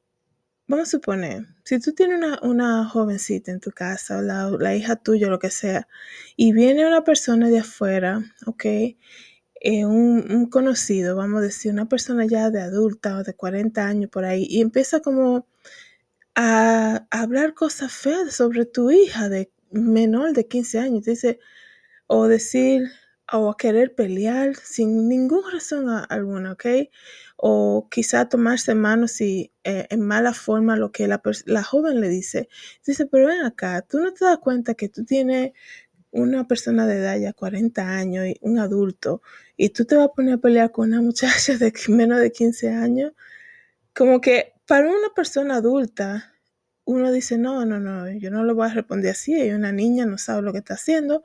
vamos 0.67 0.89
a 0.89 0.91
suponer, 0.93 1.47
si 1.65 1.79
tú 1.81 1.93
tienes 1.95 2.19
una, 2.43 2.85
jovencita 2.87 3.53
en 3.53 3.61
tu 3.61 3.71
casa, 3.73 4.19
o 4.19 4.23
la, 4.23 4.77
hija 4.77 4.97
tuya, 4.97 5.29
lo 5.29 5.39
que 5.39 5.51
sea, 5.51 5.89
y 6.37 6.53
viene 6.53 6.87
una 6.87 7.05
persona 7.05 7.49
de 7.51 7.59
afuera, 7.61 8.23
¿ok? 8.47 8.65
Eh, 9.65 9.87
un, 9.87 10.47
conocido, 10.51 11.15
vamos 11.15 11.39
a 11.39 11.45
decir, 11.45 11.73
una 11.73 11.87
persona 11.89 12.27
ya 12.27 12.51
de 12.51 12.61
adulta 12.61 13.19
o 13.19 13.23
de 13.23 13.35
40 13.35 13.87
años 13.87 14.11
por 14.11 14.25
ahí, 14.25 14.45
y 14.51 14.61
empieza 14.61 15.01
como 15.01 15.47
a, 16.35 17.07
hablar 17.11 17.55
cosas 17.55 17.93
feas 17.93 18.35
sobre 18.35 18.67
tu 18.67 18.91
hija 18.91 19.29
de 19.29 19.53
menor 19.71 20.33
de 20.35 20.49
15 20.49 20.81
años, 20.81 21.05
dice, 21.05 21.39
o 22.09 22.29
decir, 22.29 22.91
o 23.33 23.51
a 23.51 23.57
querer 23.57 23.95
pelear 23.95 24.57
sin 24.57 25.09
ninguna 25.09 25.51
razón 25.53 25.89
alguna, 26.09 26.53
¿ok? 26.53 26.67
O 27.37 27.89
quizá 27.91 28.29
tomarse 28.29 28.75
manos 28.75 29.21
y 29.21 29.53
eh, 29.65 29.87
en 29.91 30.01
mala 30.03 30.35
forma 30.35 30.77
lo 30.77 30.93
que 30.93 31.09
la, 31.09 31.23
la, 31.47 31.63
joven 31.63 32.01
le 32.01 32.09
dice. 32.09 32.49
Dice, 32.87 33.07
pero 33.07 33.29
ven 33.29 33.43
acá, 33.45 33.83
tú 33.83 34.01
no 34.01 34.13
te 34.13 34.25
das 34.25 34.39
cuenta 34.39 34.75
que 34.75 34.89
tú 34.89 35.05
tienes 35.05 35.53
una 36.13 36.47
persona 36.47 36.87
de 36.87 36.99
edad 36.99 37.19
ya 37.19 37.33
40 37.33 37.89
años 37.97 38.27
y 38.27 38.39
un 38.43 38.59
adulto 38.59 39.23
y 39.57 39.71
tú 39.71 39.85
te 39.85 39.97
vas 39.97 40.07
a 40.07 40.13
poner 40.13 40.35
a 40.35 40.39
pelear 40.39 40.71
con 40.73 40.89
una 40.89 41.03
muchacha 41.03 41.57
de 41.59 41.73
menos 41.89 42.21
de 42.21 42.33
15 42.33 42.71
años. 42.71 43.13
Como 43.95 44.21
que 44.21 44.55
para 44.67 44.89
una 44.89 45.11
persona 45.15 45.57
adulta, 45.57 46.35
uno 46.85 47.13
dice, 47.13 47.39
no, 47.39 47.65
no, 47.67 47.81
no, 47.81 48.11
yo 48.11 48.31
no 48.31 48.45
le 48.45 48.53
voy 48.53 48.69
a 48.69 48.75
responder 48.75 49.13
así, 49.13 49.35
hay 49.35 49.51
una 49.53 49.73
niña, 49.73 50.07
no 50.07 50.19
sabe 50.19 50.43
lo 50.43 50.53
que 50.53 50.59
está 50.59 50.75
haciendo 50.75 51.25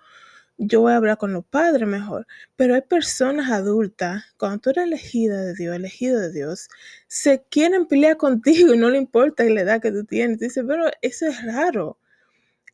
yo 0.57 0.81
voy 0.81 0.93
a 0.93 0.97
hablar 0.97 1.17
con 1.17 1.33
los 1.33 1.45
padres 1.45 1.87
mejor. 1.87 2.27
Pero 2.55 2.75
hay 2.75 2.81
personas 2.81 3.51
adultas, 3.51 4.23
cuando 4.37 4.59
tú 4.59 4.69
eres 4.71 4.85
elegida 4.85 5.41
de 5.41 5.53
Dios, 5.53 5.75
elegido 5.75 6.19
de 6.19 6.31
Dios, 6.31 6.69
se 7.07 7.43
quieren 7.49 7.85
pelear 7.87 8.17
contigo 8.17 8.73
y 8.73 8.77
no 8.77 8.89
le 8.89 8.97
importa 8.97 9.43
la 9.45 9.61
edad 9.61 9.81
que 9.81 9.91
tú 9.91 10.05
tienes. 10.05 10.39
Dice, 10.39 10.63
pero 10.63 10.85
eso 11.01 11.27
es 11.27 11.43
raro. 11.45 11.99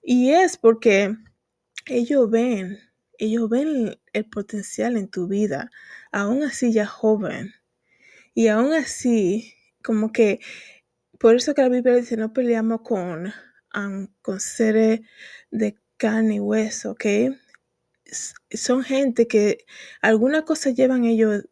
Y 0.02 0.32
es 0.32 0.58
porque 0.58 1.16
ellos 1.86 2.30
ven, 2.30 2.80
ellos 3.18 3.50
ven 3.50 4.00
el 4.14 4.26
potencial 4.30 4.98
en 4.98 5.10
tu 5.10 5.28
vida, 5.28 5.72
aún 6.12 6.44
así 6.44 6.72
ya 6.74 6.86
joven. 6.86 7.54
Y 8.34 8.48
aún 8.48 8.74
así, 8.74 9.54
como 9.84 10.12
que, 10.12 10.40
por 11.20 11.36
eso 11.36 11.54
que 11.54 11.62
la 11.62 11.70
Biblia 11.70 11.96
dice, 11.96 12.18
no 12.18 12.34
peleamos 12.34 12.82
con, 12.82 13.34
con 14.22 14.40
seres 14.40 15.02
de 15.52 15.78
carne 15.98 16.36
y 16.36 16.40
hueso, 16.40 16.92
¿ok? 16.92 17.06
son 18.52 18.84
gente 18.84 19.28
que 19.28 19.66
alguna 20.02 20.44
cosa 20.44 20.70
llevan 20.70 21.06
ellos 21.06 21.46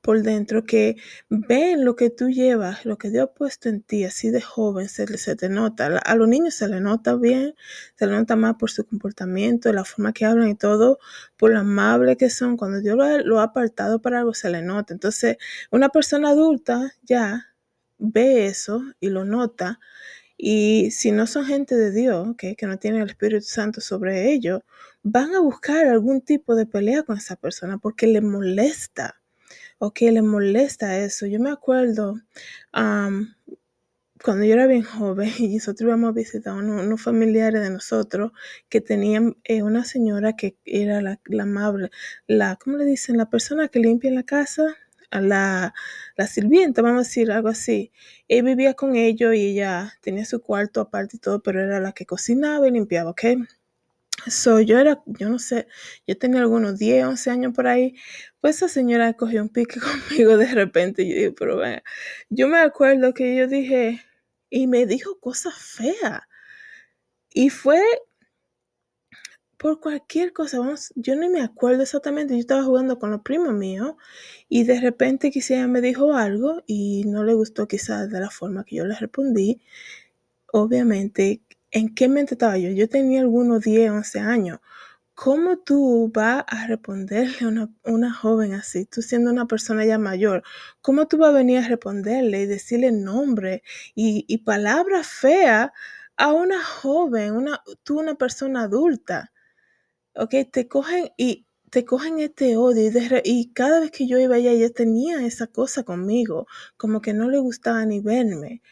por 0.00 0.22
dentro 0.22 0.64
que 0.64 0.96
ven 1.28 1.84
lo 1.84 1.96
que 1.96 2.10
tú 2.10 2.28
llevas, 2.28 2.84
lo 2.84 2.98
que 2.98 3.10
Dios 3.10 3.24
ha 3.24 3.34
puesto 3.34 3.68
en 3.68 3.82
ti, 3.82 4.04
así 4.04 4.30
de 4.30 4.40
joven, 4.40 4.88
se, 4.88 5.06
se 5.18 5.36
te 5.36 5.48
nota. 5.48 5.86
A 5.98 6.14
los 6.16 6.28
niños 6.28 6.54
se 6.54 6.68
les 6.68 6.80
nota 6.80 7.16
bien, 7.16 7.54
se 7.96 8.06
les 8.06 8.14
nota 8.16 8.36
más 8.36 8.56
por 8.56 8.70
su 8.70 8.84
comportamiento, 8.86 9.72
la 9.72 9.84
forma 9.84 10.12
que 10.12 10.24
hablan 10.24 10.48
y 10.50 10.54
todo, 10.54 10.98
por 11.36 11.52
lo 11.52 11.60
amable 11.60 12.16
que 12.16 12.30
son. 12.30 12.56
Cuando 12.56 12.80
Dios 12.80 12.96
lo, 13.24 13.40
ha 13.40 13.44
apartado 13.44 14.00
para 14.00 14.20
algo, 14.20 14.34
se 14.34 14.50
le 14.50 14.62
nota. 14.62 14.94
Entonces, 14.94 15.36
una 15.70 15.88
persona 15.90 16.30
adulta 16.30 16.92
ya 17.02 17.54
ve 17.98 18.46
eso 18.46 18.82
y 19.00 19.08
lo 19.10 19.24
nota. 19.24 19.80
Y 20.36 20.90
si 20.90 21.12
no 21.12 21.26
son 21.26 21.46
gente 21.46 21.76
de 21.76 21.92
Dios, 21.92 22.34
que 22.36 22.56
no 22.62 22.78
tienen 22.78 23.02
el 23.02 23.08
Espíritu 23.08 23.46
Santo 23.46 23.80
sobre 23.80 24.32
ellos, 24.32 24.62
van 25.04 25.34
a 25.34 25.40
buscar 25.40 25.86
algún 25.86 26.22
tipo 26.22 26.54
de 26.56 26.66
pelea 26.66 27.02
con 27.02 27.18
esa 27.18 27.36
persona 27.36 27.78
porque 27.78 28.06
le 28.06 28.22
molesta 28.22 29.20
o 29.78 29.92
que 29.92 30.12
le 30.12 30.22
molesta 30.22 30.98
eso. 30.98 31.26
Yo 31.26 31.40
me 31.40 31.50
acuerdo 31.50 32.16
cuando 34.24 34.44
yo 34.44 34.54
era 34.54 34.66
bien 34.66 34.82
joven 34.82 35.30
y 35.38 35.56
nosotros 35.56 35.88
íbamos 35.88 36.08
a 36.10 36.12
visitar 36.12 36.54
unos, 36.54 37.02
familiares 37.02 37.62
de 37.62 37.70
nosotros 37.70 38.32
que 38.68 38.80
tenían 38.80 39.36
eh, 39.44 39.62
una 39.62 39.84
señora 39.84 40.34
que 40.34 40.56
era 40.64 41.02
la, 41.02 41.20
amable, 41.40 41.90
la, 42.26 42.56
¿cómo 42.56 42.78
le 42.78 42.86
dicen? 42.86 43.18
La 43.18 43.28
persona 43.28 43.68
que 43.68 43.80
limpia 43.80 44.10
la 44.12 44.22
casa, 44.22 44.76
la, 45.10 45.74
la 46.16 46.26
sirvienta, 46.26 46.82
vamos 46.82 47.00
a 47.00 47.08
decir 47.08 47.30
algo 47.30 47.48
así. 47.48 47.92
Él 48.28 48.44
vivía 48.44 48.74
con 48.74 48.96
ellos 48.96 49.34
y 49.34 49.50
ella 49.50 49.92
tenía 50.00 50.24
su 50.24 50.40
cuarto 50.40 50.80
aparte 50.80 51.16
y 51.18 51.20
todo, 51.20 51.42
pero 51.42 51.62
era 51.62 51.80
la 51.80 51.92
que 51.92 52.06
cocinaba 52.06 52.66
y 52.66 52.70
limpiaba, 52.70 53.10
¿ok? 53.10 53.24
So, 54.28 54.60
yo 54.60 54.78
era, 54.78 55.02
yo 55.06 55.28
no 55.28 55.38
sé, 55.38 55.66
yo 56.06 56.16
tenía 56.18 56.40
algunos 56.40 56.78
10, 56.78 57.04
11 57.06 57.30
años 57.30 57.52
por 57.54 57.66
ahí, 57.66 57.94
pues 58.40 58.56
esa 58.56 58.68
señora 58.68 59.12
cogió 59.14 59.42
un 59.42 59.48
pique 59.50 59.80
conmigo 60.08 60.36
de 60.36 60.46
repente 60.54 61.06
yo 61.06 61.14
dije, 61.14 61.32
pero 61.32 61.60
yo 62.30 62.48
me 62.48 62.58
acuerdo 62.58 63.12
que 63.14 63.36
yo 63.36 63.46
dije, 63.48 64.00
y 64.50 64.66
me 64.66 64.86
dijo 64.86 65.18
cosas 65.20 65.54
feas. 65.56 66.22
Y 67.34 67.50
fue 67.50 67.82
por 69.56 69.80
cualquier 69.80 70.32
cosa, 70.32 70.58
vamos, 70.58 70.92
yo 70.96 71.16
no 71.16 71.28
me 71.30 71.40
acuerdo 71.40 71.82
exactamente, 71.82 72.34
yo 72.34 72.40
estaba 72.40 72.64
jugando 72.64 72.98
con 72.98 73.10
los 73.10 73.22
primos 73.22 73.54
míos 73.54 73.94
y 74.48 74.64
de 74.64 74.80
repente 74.80 75.30
quizá 75.30 75.66
me 75.68 75.80
dijo 75.80 76.14
algo 76.14 76.62
y 76.66 77.04
no 77.06 77.24
le 77.24 77.34
gustó 77.34 77.66
quizás 77.66 78.10
de 78.10 78.20
la 78.20 78.30
forma 78.30 78.64
que 78.64 78.76
yo 78.76 78.84
le 78.84 78.94
respondí. 78.96 79.60
Obviamente 80.52 81.42
¿en 81.74 81.94
qué 81.94 82.08
mente 82.08 82.34
estaba 82.34 82.56
yo? 82.58 82.70
Yo 82.70 82.88
tenía 82.88 83.20
algunos 83.20 83.60
10, 83.62 83.90
11 83.90 84.20
años. 84.20 84.60
¿Cómo 85.14 85.58
tú 85.58 86.10
vas 86.14 86.44
a 86.48 86.66
responderle 86.68 87.36
a 87.42 87.68
una, 87.84 88.14
joven 88.14 88.54
así, 88.54 88.86
tú 88.86 89.02
siendo 89.02 89.30
una 89.32 89.46
persona 89.46 89.84
ya 89.86 89.98
mayor? 89.98 90.42
¿Cómo 90.82 91.06
tú 91.08 91.18
vas 91.18 91.30
a 91.30 91.34
venir 91.34 91.58
a 91.60 91.68
responderle 91.68 92.42
y 92.42 92.46
decirle 92.46 92.92
nombre 92.92 93.62
y, 93.94 94.24
y 94.28 94.38
palabras 94.38 95.08
feas 95.08 95.70
a 96.16 96.32
una 96.32 96.62
joven, 96.64 97.32
una, 97.36 97.62
tú 97.84 98.00
una 98.00 98.16
persona 98.16 98.62
adulta? 98.64 99.32
¿Ok? 100.16 100.34
Te 100.52 100.68
cogen 100.68 101.10
y 101.16 101.46
te 101.70 101.84
cogen 101.84 102.20
este 102.20 102.56
odio 102.56 102.82
y, 102.90 102.92
y 103.24 103.52
cada 103.52 103.80
vez 103.80 103.90
que 103.90 104.06
yo 104.06 104.18
iba 104.18 104.36
allá, 104.36 104.52
ella 104.52 104.70
tenía 104.70 105.24
esa 105.26 105.48
cosa 105.48 105.84
conmigo, 105.84 106.46
como 106.76 107.00
que 107.02 107.14
no 107.14 107.30
le 107.30 107.38
gustaba 107.40 107.84
ni 107.86 108.00
verme. 108.00 108.62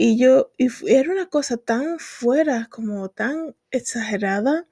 Y 0.00 0.16
yo, 0.16 0.52
y 0.56 0.68
era 0.86 1.10
una 1.10 1.26
cosa 1.26 1.56
tan 1.56 1.98
fuera, 1.98 2.68
como 2.70 3.08
tan 3.08 3.56
exagerada, 3.72 4.64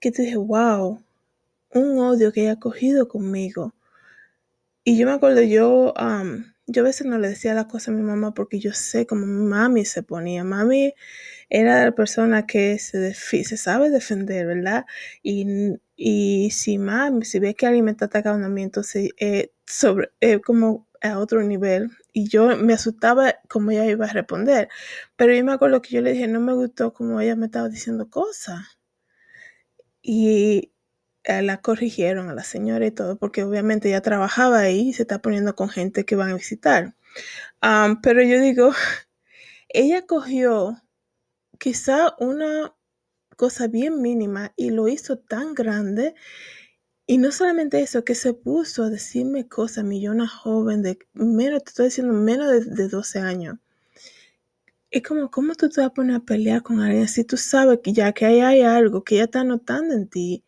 que 0.00 0.12
te 0.12 0.22
dije, 0.22 0.36
wow, 0.36 1.02
un 1.70 1.98
odio 1.98 2.32
que 2.32 2.42
ella 2.42 2.52
ha 2.52 2.60
cogido 2.60 3.08
conmigo. 3.08 3.74
Y 4.84 4.96
yo 4.96 5.06
me 5.06 5.12
acuerdo, 5.12 5.42
yo, 5.42 5.92
yo 6.66 6.82
a 6.82 6.84
veces 6.84 7.06
no 7.06 7.18
le 7.18 7.28
decía 7.28 7.54
las 7.54 7.66
cosas 7.66 7.88
a 7.88 7.92
mi 7.92 8.02
mamá 8.02 8.34
porque 8.34 8.60
yo 8.60 8.72
sé 8.72 9.04
cómo 9.06 9.26
mi 9.26 9.44
mami 9.48 9.84
se 9.84 10.04
ponía. 10.04 10.44
Mami 10.44 10.94
era 11.50 11.84
la 11.84 11.92
persona 11.92 12.46
que 12.46 12.78
se, 12.78 13.14
se 13.14 13.56
sabe 13.56 13.90
defender, 13.90 14.46
¿verdad? 14.46 14.86
Y, 15.24 15.74
y 15.96 16.50
si 16.52 16.78
mami, 16.78 17.24
si 17.24 17.40
ve 17.40 17.54
que 17.54 17.66
alguien 17.66 17.84
me 17.86 17.90
está 17.92 18.04
atacando 18.04 18.46
a 18.46 18.50
mí, 18.50 18.62
entonces 18.62 19.10
eh, 19.18 19.50
sobre, 19.66 20.10
eh, 20.20 20.40
como 20.40 20.86
a 21.02 21.18
otro 21.18 21.42
nivel 21.42 21.90
y 22.12 22.28
yo 22.28 22.56
me 22.56 22.74
asustaba 22.74 23.36
como 23.48 23.70
ella 23.70 23.86
iba 23.86 24.06
a 24.06 24.12
responder. 24.12 24.68
Pero 25.16 25.34
yo 25.34 25.44
me 25.44 25.52
acuerdo 25.52 25.82
que 25.82 25.90
yo 25.94 26.00
le 26.02 26.12
dije, 26.12 26.28
no 26.28 26.40
me 26.40 26.54
gustó 26.54 26.92
como 26.92 27.20
ella 27.20 27.36
me 27.36 27.46
estaba 27.46 27.68
diciendo 27.68 28.08
cosas. 28.10 28.78
Y 30.02 30.72
la 31.24 31.60
corrigieron 31.60 32.28
a 32.28 32.34
la 32.34 32.44
señora 32.44 32.86
y 32.86 32.90
todo, 32.90 33.16
porque 33.16 33.44
obviamente 33.44 33.88
ella 33.88 34.00
trabajaba 34.00 34.60
ahí 34.60 34.88
y 34.88 34.92
se 34.92 35.02
está 35.02 35.20
poniendo 35.20 35.54
con 35.54 35.68
gente 35.68 36.04
que 36.04 36.16
van 36.16 36.30
a 36.30 36.34
visitar. 36.34 36.94
pero 38.02 38.22
yo 38.22 38.40
digo, 38.40 38.72
ella 39.68 40.06
cogió 40.06 40.82
quizá 41.58 42.14
una 42.18 42.74
cosa 43.36 43.66
bien 43.68 44.02
mínima 44.02 44.52
y 44.56 44.70
lo 44.70 44.88
hizo 44.88 45.18
tan 45.18 45.54
grande 45.54 46.14
Y 47.06 47.18
no 47.18 47.30
solamente 47.30 47.80
eso, 47.80 48.04
que 48.04 48.14
se 48.16 48.34
puso 48.34 48.84
a 48.84 48.90
decirme 48.90 49.48
cosas 49.48 49.84
a 49.84 49.94
yo 49.94 50.10
una 50.10 50.26
joven 50.26 50.82
de 50.82 50.98
menos, 51.14 51.62
te 51.64 51.70
estoy 51.70 51.84
diciendo, 51.86 52.12
menos 52.12 52.50
de, 52.50 52.60
de 52.64 52.88
12 52.88 53.20
años. 53.20 53.58
Es 54.92 55.02
como, 55.02 55.28
¿cómo 55.28 55.54
tú 55.56 55.68
te 55.68 55.80
vas 55.80 55.90
a 55.90 55.94
poner 55.94 56.14
a 56.16 56.20
pelear 56.20 56.62
con 56.62 56.78
alguien 56.80 57.08
si 57.08 57.24
tú 57.24 57.36
sabes 57.36 57.80
que 57.82 57.92
ya 57.92 58.12
que 58.12 58.26
ahí 58.26 58.40
hay 58.40 58.60
algo 58.60 59.02
que 59.02 59.16
ella 59.16 59.24
está 59.24 59.42
notando 59.42 59.92
en 59.94 60.08
ti, 60.08 60.44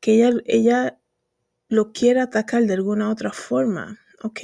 que 0.00 0.14
ella, 0.16 0.32
ella 0.46 1.00
lo 1.68 1.92
quiere 1.92 2.20
atacar 2.20 2.64
de 2.66 2.74
alguna 2.74 3.10
otra 3.10 3.32
forma, 3.32 3.98
¿ok? 4.22 4.40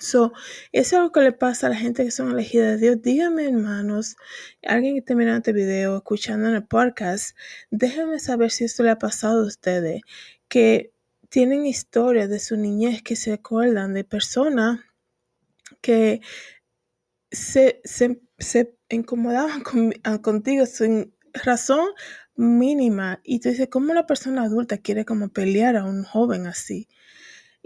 So, 0.00 0.32
eso 0.72 0.88
es 0.88 0.92
algo 0.94 1.12
que 1.12 1.20
le 1.20 1.32
pasa 1.32 1.66
a 1.66 1.70
la 1.70 1.76
gente 1.76 2.04
que 2.04 2.10
son 2.10 2.30
elegidas 2.32 2.80
de 2.80 2.86
Dios. 2.86 3.02
Díganme, 3.02 3.46
hermanos, 3.46 4.16
alguien 4.62 4.94
que 4.94 5.00
esté 5.00 5.14
mirando 5.14 5.38
este 5.38 5.52
video, 5.52 5.96
escuchando 5.96 6.48
en 6.48 6.56
el 6.56 6.64
podcast, 6.64 7.36
déjenme 7.70 8.18
saber 8.18 8.50
si 8.50 8.64
esto 8.64 8.82
le 8.82 8.90
ha 8.90 8.98
pasado 8.98 9.42
a 9.42 9.46
ustedes, 9.46 10.02
que 10.48 10.92
tienen 11.28 11.66
historias 11.66 12.28
de 12.28 12.38
su 12.38 12.56
niñez 12.56 13.02
que 13.02 13.16
se 13.16 13.32
acuerdan 13.32 13.94
de 13.94 14.04
personas 14.04 14.80
que 15.80 16.20
se, 17.30 17.80
se, 17.84 18.20
se 18.38 18.76
incomodaban 18.88 19.62
con, 19.62 19.92
contigo 20.22 20.66
sin 20.66 21.14
razón 21.32 21.88
mínima. 22.36 23.20
Y 23.24 23.40
tú 23.40 23.48
dices, 23.48 23.68
¿cómo 23.70 23.90
una 23.90 24.06
persona 24.06 24.42
adulta 24.44 24.78
quiere 24.78 25.04
como 25.04 25.28
pelear 25.28 25.76
a 25.76 25.84
un 25.84 26.04
joven 26.04 26.46
así? 26.46 26.88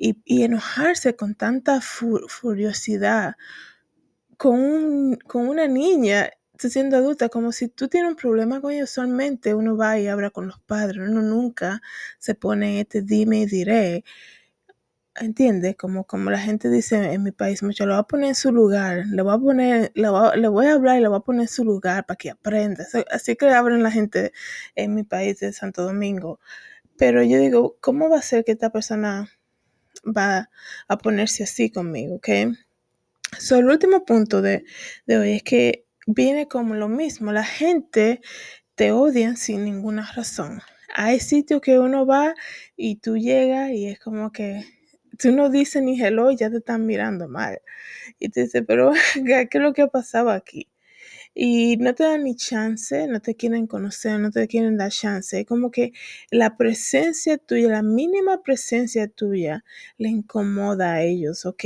Y, 0.01 0.43
enojarse 0.45 1.17
con 1.17 1.35
tanta 1.35 1.81
fu 1.81 2.21
furiosidad 2.29 3.35
con, 4.37 4.61
un, 4.61 5.17
con 5.17 5.49
una 5.49 5.67
niña 5.67 6.31
siendo 6.59 6.97
adulta, 6.97 7.29
como 7.29 7.53
si 7.53 7.69
tú 7.69 7.89
tienes 7.89 8.11
un 8.11 8.17
problema 8.17 8.61
con 8.61 8.73
ellos, 8.73 8.91
usualmente 8.91 9.55
uno 9.55 9.77
va 9.77 9.99
y 10.01 10.09
habla 10.09 10.31
con 10.31 10.49
los 10.49 10.59
padres, 10.61 11.09
uno 11.09 11.23
nunca 11.23 11.81
se 12.19 12.35
pone 12.35 12.81
este 12.81 13.03
dime 13.03 13.41
y 13.43 13.47
diré. 13.47 14.05
¿Entiendes? 15.21 15.77
Como, 15.77 16.05
como 16.05 16.31
la 16.31 16.39
gente 16.39 16.71
dice 16.71 17.13
en 17.13 17.25
mi 17.25 17.33
país 17.33 17.63
mucho, 17.63 17.87
lo 17.87 17.95
voy 17.95 18.01
a 18.01 18.05
poner 18.05 18.29
en 18.29 18.35
su 18.37 18.53
lugar, 18.53 19.05
le 19.09 19.23
voy 19.23 19.35
a 19.35 19.39
poner, 19.39 19.93
le 19.95 20.09
voy 20.09 20.29
a, 20.29 20.37
le 20.37 20.49
voy 20.49 20.67
a 20.67 20.75
hablar 20.75 20.99
y 20.99 21.03
le 21.03 21.09
voy 21.09 21.19
a 21.19 21.21
poner 21.21 21.43
en 21.43 21.49
su 21.49 21.65
lugar 21.65 22.07
para 22.07 22.17
que 22.17 22.31
aprenda. 22.31 22.87
Así 23.11 23.35
que 23.37 23.49
hablan 23.51 23.83
la 23.83 23.91
gente 23.91 24.33
en 24.77 24.95
mi 24.95 25.03
país 25.03 25.41
de 25.41 25.53
Santo 25.53 25.83
Domingo. 25.83 26.39
Pero 26.97 27.23
yo 27.25 27.39
digo, 27.39 27.77
¿cómo 27.81 28.09
va 28.11 28.19
a 28.19 28.23
ser 28.23 28.45
que 28.45 28.53
esta 28.53 28.71
persona 28.71 29.29
va 30.05 30.51
a 30.89 30.99
ponerse 30.99 31.45
así 31.45 31.71
conmigo? 31.71 32.17
¿Ok? 32.17 32.29
So, 33.39 33.57
el 33.57 33.67
último 33.67 34.05
punto 34.05 34.41
de, 34.43 34.65
de 35.07 35.19
hoy 35.19 35.33
es 35.33 35.43
que 35.43 35.85
viene 36.07 36.49
como 36.49 36.75
lo 36.75 36.89
mismo. 36.89 37.33
La 37.33 37.45
gente 37.45 38.21
te 38.75 38.93
odia 38.93 39.37
sin 39.37 39.65
ninguna 39.65 40.11
razón. 40.15 40.63
Hay 40.95 41.21
sitios 41.21 41.61
que 41.61 41.79
uno 41.79 42.07
va 42.07 42.35
y 42.77 42.97
tú 42.97 43.19
llegas 43.19 43.71
y 43.73 43.89
es 43.89 44.01
como 44.01 44.33
que 44.33 44.65
tú 45.19 45.33
no 45.33 45.51
dices 45.51 45.83
ni 45.83 46.01
hello 46.01 46.31
y 46.31 46.37
ya 46.37 46.51
te 46.51 46.59
están 46.59 46.87
mirando 46.87 47.29
mal. 47.29 47.61
Y 48.19 48.31
te 48.31 48.43
dices, 48.43 48.65
pero 48.67 48.93
¿qué 49.27 49.49
es 49.51 49.63
lo 49.63 49.73
que 49.73 49.83
ha 49.83 49.89
pasado 49.89 50.31
aquí? 50.31 50.69
Y 51.41 51.77
no 51.77 51.95
te 51.95 52.03
dan 52.03 52.25
ni 52.25 52.35
chance, 52.35 53.07
no 53.07 53.21
te 53.21 53.37
quieren 53.37 53.69
conocer, 53.69 54.19
no 54.19 54.33
te 54.33 54.49
quieren 54.49 54.77
dar 54.77 54.91
chance. 54.91 55.39
Es 55.39 55.47
como 55.47 55.71
que 55.71 55.93
la 56.33 56.57
presencia 56.57 57.39
tuya, 57.39 57.69
la 57.69 57.83
mínima 57.83 58.43
presencia 58.43 59.07
tuya, 59.07 59.65
le 59.99 60.09
incomoda 60.09 60.95
a 60.95 61.03
ellos, 61.03 61.47
¿ok? 61.47 61.65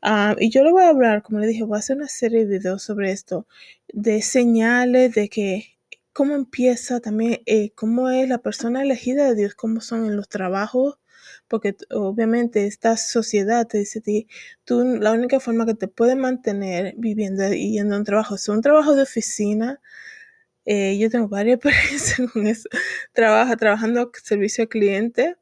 Uh, 0.00 0.36
y 0.38 0.48
yo 0.50 0.62
le 0.62 0.70
voy 0.70 0.84
a 0.84 0.90
hablar, 0.90 1.22
como 1.22 1.40
le 1.40 1.48
dije, 1.48 1.64
voy 1.64 1.74
a 1.76 1.78
hacer 1.80 1.96
una 1.96 2.06
serie 2.08 2.46
de 2.46 2.58
videos 2.58 2.84
sobre 2.84 3.10
esto, 3.10 3.48
de 3.92 4.22
señales 4.22 5.12
de 5.14 5.28
que 5.28 5.76
cómo 6.12 6.36
empieza 6.36 7.00
también, 7.00 7.40
eh, 7.46 7.70
cómo 7.74 8.10
es 8.10 8.28
la 8.28 8.38
persona 8.38 8.82
elegida 8.82 9.26
de 9.28 9.34
Dios, 9.34 9.56
cómo 9.56 9.80
son 9.80 10.06
en 10.06 10.16
los 10.16 10.28
trabajos, 10.28 10.98
porque 11.48 11.76
obviamente 11.90 12.66
esta 12.66 12.96
sociedad 12.96 13.66
te 13.66 13.78
dice 13.78 14.02
tú 14.64 14.84
la 14.84 15.12
única 15.12 15.40
forma 15.40 15.66
que 15.66 15.74
te 15.74 15.88
puede 15.88 16.16
mantener 16.16 16.94
viviendo 16.96 17.52
y 17.52 17.72
yendo 17.72 17.94
a 17.96 17.98
un 17.98 18.04
trabajo 18.04 18.34
es 18.36 18.48
un 18.48 18.62
trabajo 18.62 18.94
de 18.94 19.02
oficina. 19.02 19.80
Eh, 20.66 20.98
yo 20.98 21.10
tengo 21.10 21.28
varias 21.28 21.56
experiencias 21.64 22.30
con 22.32 22.46
eso, 22.46 22.68
trabaja, 23.12 23.56
trabajando 23.56 24.10
servicio 24.22 24.62
al 24.62 24.68
cliente 24.68 25.36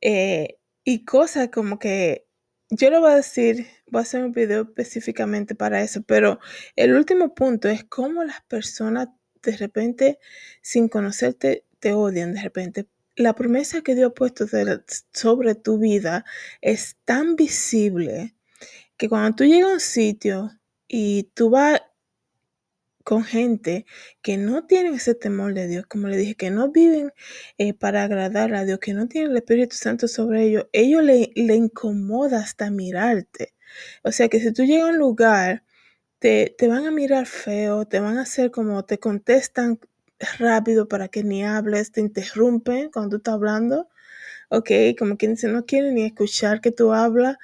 eh, 0.00 0.58
y 0.84 1.04
cosas 1.04 1.48
como 1.48 1.78
que 1.78 2.26
yo 2.70 2.90
lo 2.90 3.00
voy 3.00 3.12
a 3.12 3.16
decir, 3.16 3.66
voy 3.86 4.00
a 4.00 4.02
hacer 4.02 4.24
un 4.24 4.32
video 4.32 4.62
específicamente 4.62 5.54
para 5.54 5.82
eso, 5.82 6.02
pero 6.02 6.38
el 6.76 6.94
último 6.94 7.34
punto 7.34 7.68
es 7.68 7.84
cómo 7.84 8.24
las 8.24 8.42
personas 8.44 9.08
de 9.42 9.56
repente, 9.56 10.18
sin 10.62 10.88
conocerte, 10.88 11.66
te 11.80 11.92
odian 11.92 12.32
de 12.34 12.42
repente 12.42 12.88
la 13.16 13.34
promesa 13.34 13.82
que 13.82 13.94
Dios 13.94 14.10
ha 14.10 14.14
puesto 14.14 14.46
sobre 15.12 15.54
tu 15.54 15.78
vida 15.78 16.24
es 16.60 16.96
tan 17.04 17.36
visible 17.36 18.34
que 18.96 19.08
cuando 19.08 19.36
tú 19.36 19.44
llegas 19.44 19.70
a 19.70 19.74
un 19.74 19.80
sitio 19.80 20.50
y 20.88 21.24
tú 21.34 21.50
vas 21.50 21.82
con 23.04 23.24
gente 23.24 23.86
que 24.22 24.36
no 24.36 24.66
tienen 24.66 24.94
ese 24.94 25.14
temor 25.14 25.54
de 25.54 25.66
Dios, 25.66 25.86
como 25.86 26.08
le 26.08 26.16
dije, 26.16 26.36
que 26.36 26.50
no 26.50 26.70
viven 26.70 27.12
eh, 27.58 27.74
para 27.74 28.04
agradar 28.04 28.54
a 28.54 28.64
Dios, 28.64 28.78
que 28.78 28.94
no 28.94 29.08
tienen 29.08 29.32
el 29.32 29.38
Espíritu 29.38 29.76
Santo 29.76 30.08
sobre 30.08 30.44
ellos, 30.44 30.66
ellos 30.72 31.02
le, 31.02 31.32
le 31.34 31.54
incomoda 31.56 32.38
hasta 32.38 32.70
mirarte. 32.70 33.54
O 34.04 34.12
sea 34.12 34.28
que 34.28 34.40
si 34.40 34.52
tú 34.52 34.64
llegas 34.64 34.88
a 34.88 34.92
un 34.92 34.98
lugar, 34.98 35.64
te, 36.18 36.54
te 36.56 36.68
van 36.68 36.86
a 36.86 36.90
mirar 36.92 37.26
feo, 37.26 37.86
te 37.86 38.00
van 38.00 38.18
a 38.18 38.22
hacer 38.22 38.50
como 38.52 38.84
te 38.84 38.98
contestan 38.98 39.80
rápido 40.38 40.88
para 40.88 41.08
que 41.08 41.24
ni 41.24 41.44
hables, 41.44 41.92
te 41.92 42.00
interrumpen 42.00 42.90
cuando 42.90 43.10
tú 43.10 43.16
estás 43.18 43.34
hablando, 43.34 43.88
ok, 44.52 44.70
como 44.98 45.16
quien 45.16 45.34
dice, 45.34 45.48
no 45.48 45.64
quiere 45.64 45.92
ni 45.92 46.04
escuchar 46.04 46.60
que 46.60 46.72
tú 46.72 46.92
hablas. 46.92 47.36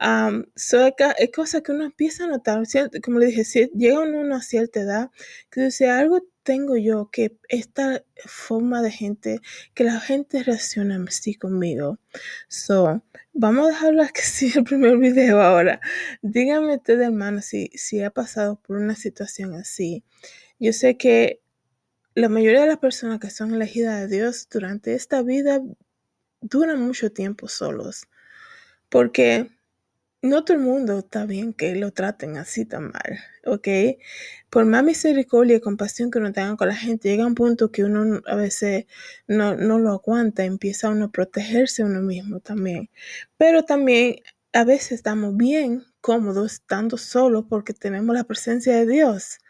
Um, 0.00 0.44
so 0.56 0.86
es, 0.86 0.94
es 1.18 1.30
cosa 1.30 1.62
que 1.62 1.72
uno 1.72 1.84
empieza 1.84 2.24
a 2.24 2.28
notar, 2.28 2.64
¿cierto? 2.66 2.98
como 3.02 3.18
le 3.18 3.26
dije, 3.26 3.44
si 3.44 3.70
llega 3.74 4.00
uno 4.00 4.34
a 4.34 4.42
cierta 4.42 4.80
edad, 4.80 5.10
que 5.50 5.62
dice, 5.62 5.90
algo 5.90 6.22
tengo 6.42 6.76
yo 6.76 7.10
que 7.10 7.36
esta 7.48 8.04
forma 8.26 8.82
de 8.82 8.90
gente, 8.90 9.40
que 9.74 9.84
la 9.84 10.00
gente 10.00 10.42
reacciona 10.42 11.02
así 11.08 11.34
conmigo. 11.34 11.98
So, 12.48 13.02
vamos 13.32 13.66
a 13.66 13.68
dejarlo 13.70 14.02
aquí 14.02 14.22
el 14.56 14.64
primer 14.64 14.98
video 14.98 15.42
ahora. 15.42 15.80
Díganme 16.22 16.76
usted, 16.76 17.00
hermano, 17.00 17.42
si, 17.42 17.70
si 17.74 18.02
ha 18.02 18.10
pasado 18.10 18.60
por 18.60 18.76
una 18.76 18.94
situación 18.94 19.54
así. 19.54 20.04
Yo 20.58 20.72
sé 20.72 20.96
que 20.96 21.40
la 22.14 22.28
mayoría 22.28 22.62
de 22.62 22.68
las 22.68 22.78
personas 22.78 23.18
que 23.18 23.30
son 23.30 23.54
elegidas 23.54 24.00
de 24.00 24.16
Dios 24.16 24.48
durante 24.50 24.94
esta 24.94 25.22
vida 25.22 25.60
duran 26.40 26.80
mucho 26.80 27.10
tiempo 27.12 27.48
solos, 27.48 28.06
porque 28.88 29.50
no 30.22 30.44
todo 30.44 30.56
el 30.56 30.62
mundo 30.62 31.00
está 31.00 31.26
bien 31.26 31.52
que 31.52 31.74
lo 31.74 31.92
traten 31.92 32.36
así 32.38 32.64
tan 32.64 32.92
mal, 32.92 33.18
¿ok? 33.46 33.68
Por 34.48 34.64
más 34.64 34.84
misericordia 34.84 35.56
y 35.56 35.60
compasión 35.60 36.10
que 36.10 36.18
uno 36.18 36.32
tenga 36.32 36.56
con 36.56 36.68
la 36.68 36.76
gente, 36.76 37.08
llega 37.08 37.26
un 37.26 37.34
punto 37.34 37.70
que 37.70 37.84
uno 37.84 38.22
a 38.26 38.36
veces 38.36 38.86
no, 39.26 39.56
no 39.56 39.78
lo 39.78 39.90
aguanta, 39.90 40.44
empieza 40.44 40.90
uno 40.90 41.06
a 41.06 41.12
protegerse 41.12 41.82
a 41.82 41.86
uno 41.86 42.00
mismo 42.00 42.40
también. 42.40 42.90
Pero 43.36 43.64
también 43.64 44.16
a 44.52 44.64
veces 44.64 44.92
estamos 44.92 45.36
bien 45.36 45.84
cómodos 46.00 46.54
estando 46.54 46.96
solos 46.96 47.46
porque 47.48 47.74
tenemos 47.74 48.14
la 48.14 48.24
presencia 48.24 48.74
de 48.76 48.86
Dios 48.86 49.40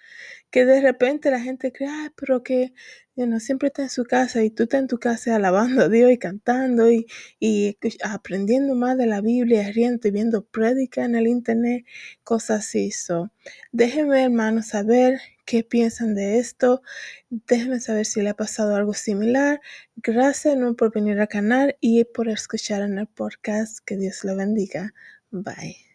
que 0.55 0.65
de 0.65 0.81
repente 0.81 1.33
la 1.33 1.41
gente 1.41 1.73
cree, 1.73 2.13
pero 2.15 2.45
que 2.45 2.73
you 3.17 3.41
siempre 3.41 3.67
está 3.67 3.83
en 3.83 3.91
su 3.91 4.05
casa 4.05 4.45
y 4.45 4.51
tú 4.51 4.63
estás 4.63 4.83
en 4.83 4.87
tu 4.87 5.01
casa 5.01 5.35
alabando 5.35 5.83
a 5.83 5.89
Dios 5.89 6.13
y 6.13 6.17
cantando 6.17 6.93
y, 6.93 7.07
y 7.41 7.77
aprendiendo 8.05 8.77
más 8.77 8.97
de 8.97 9.07
la 9.07 9.21
Biblia, 9.21 9.69
riendo 9.73 10.07
y 10.07 10.13
viendo 10.13 10.45
prédica 10.45 11.05
en 11.05 11.17
el 11.17 11.27
internet, 11.27 11.85
cosas 12.23 12.61
así. 12.61 12.93
So, 12.93 13.33
déjenme, 13.73 14.23
hermanos, 14.23 14.69
saber 14.69 15.19
qué 15.45 15.65
piensan 15.65 16.15
de 16.15 16.39
esto. 16.39 16.83
Déjenme 17.31 17.81
saber 17.81 18.07
si 18.07 18.23
le 18.23 18.29
ha 18.29 18.35
pasado 18.35 18.77
algo 18.77 18.95
similar. 18.95 19.61
Gracias 19.97 20.57
por 20.79 20.93
venir 20.93 21.19
al 21.19 21.27
canal 21.27 21.77
y 21.81 22.05
por 22.05 22.29
escuchar 22.29 22.83
en 22.83 23.01
el 23.01 23.09
podcast. 23.09 23.81
Que 23.85 23.97
Dios 23.97 24.23
lo 24.23 24.37
bendiga. 24.37 24.95
Bye. 25.33 25.94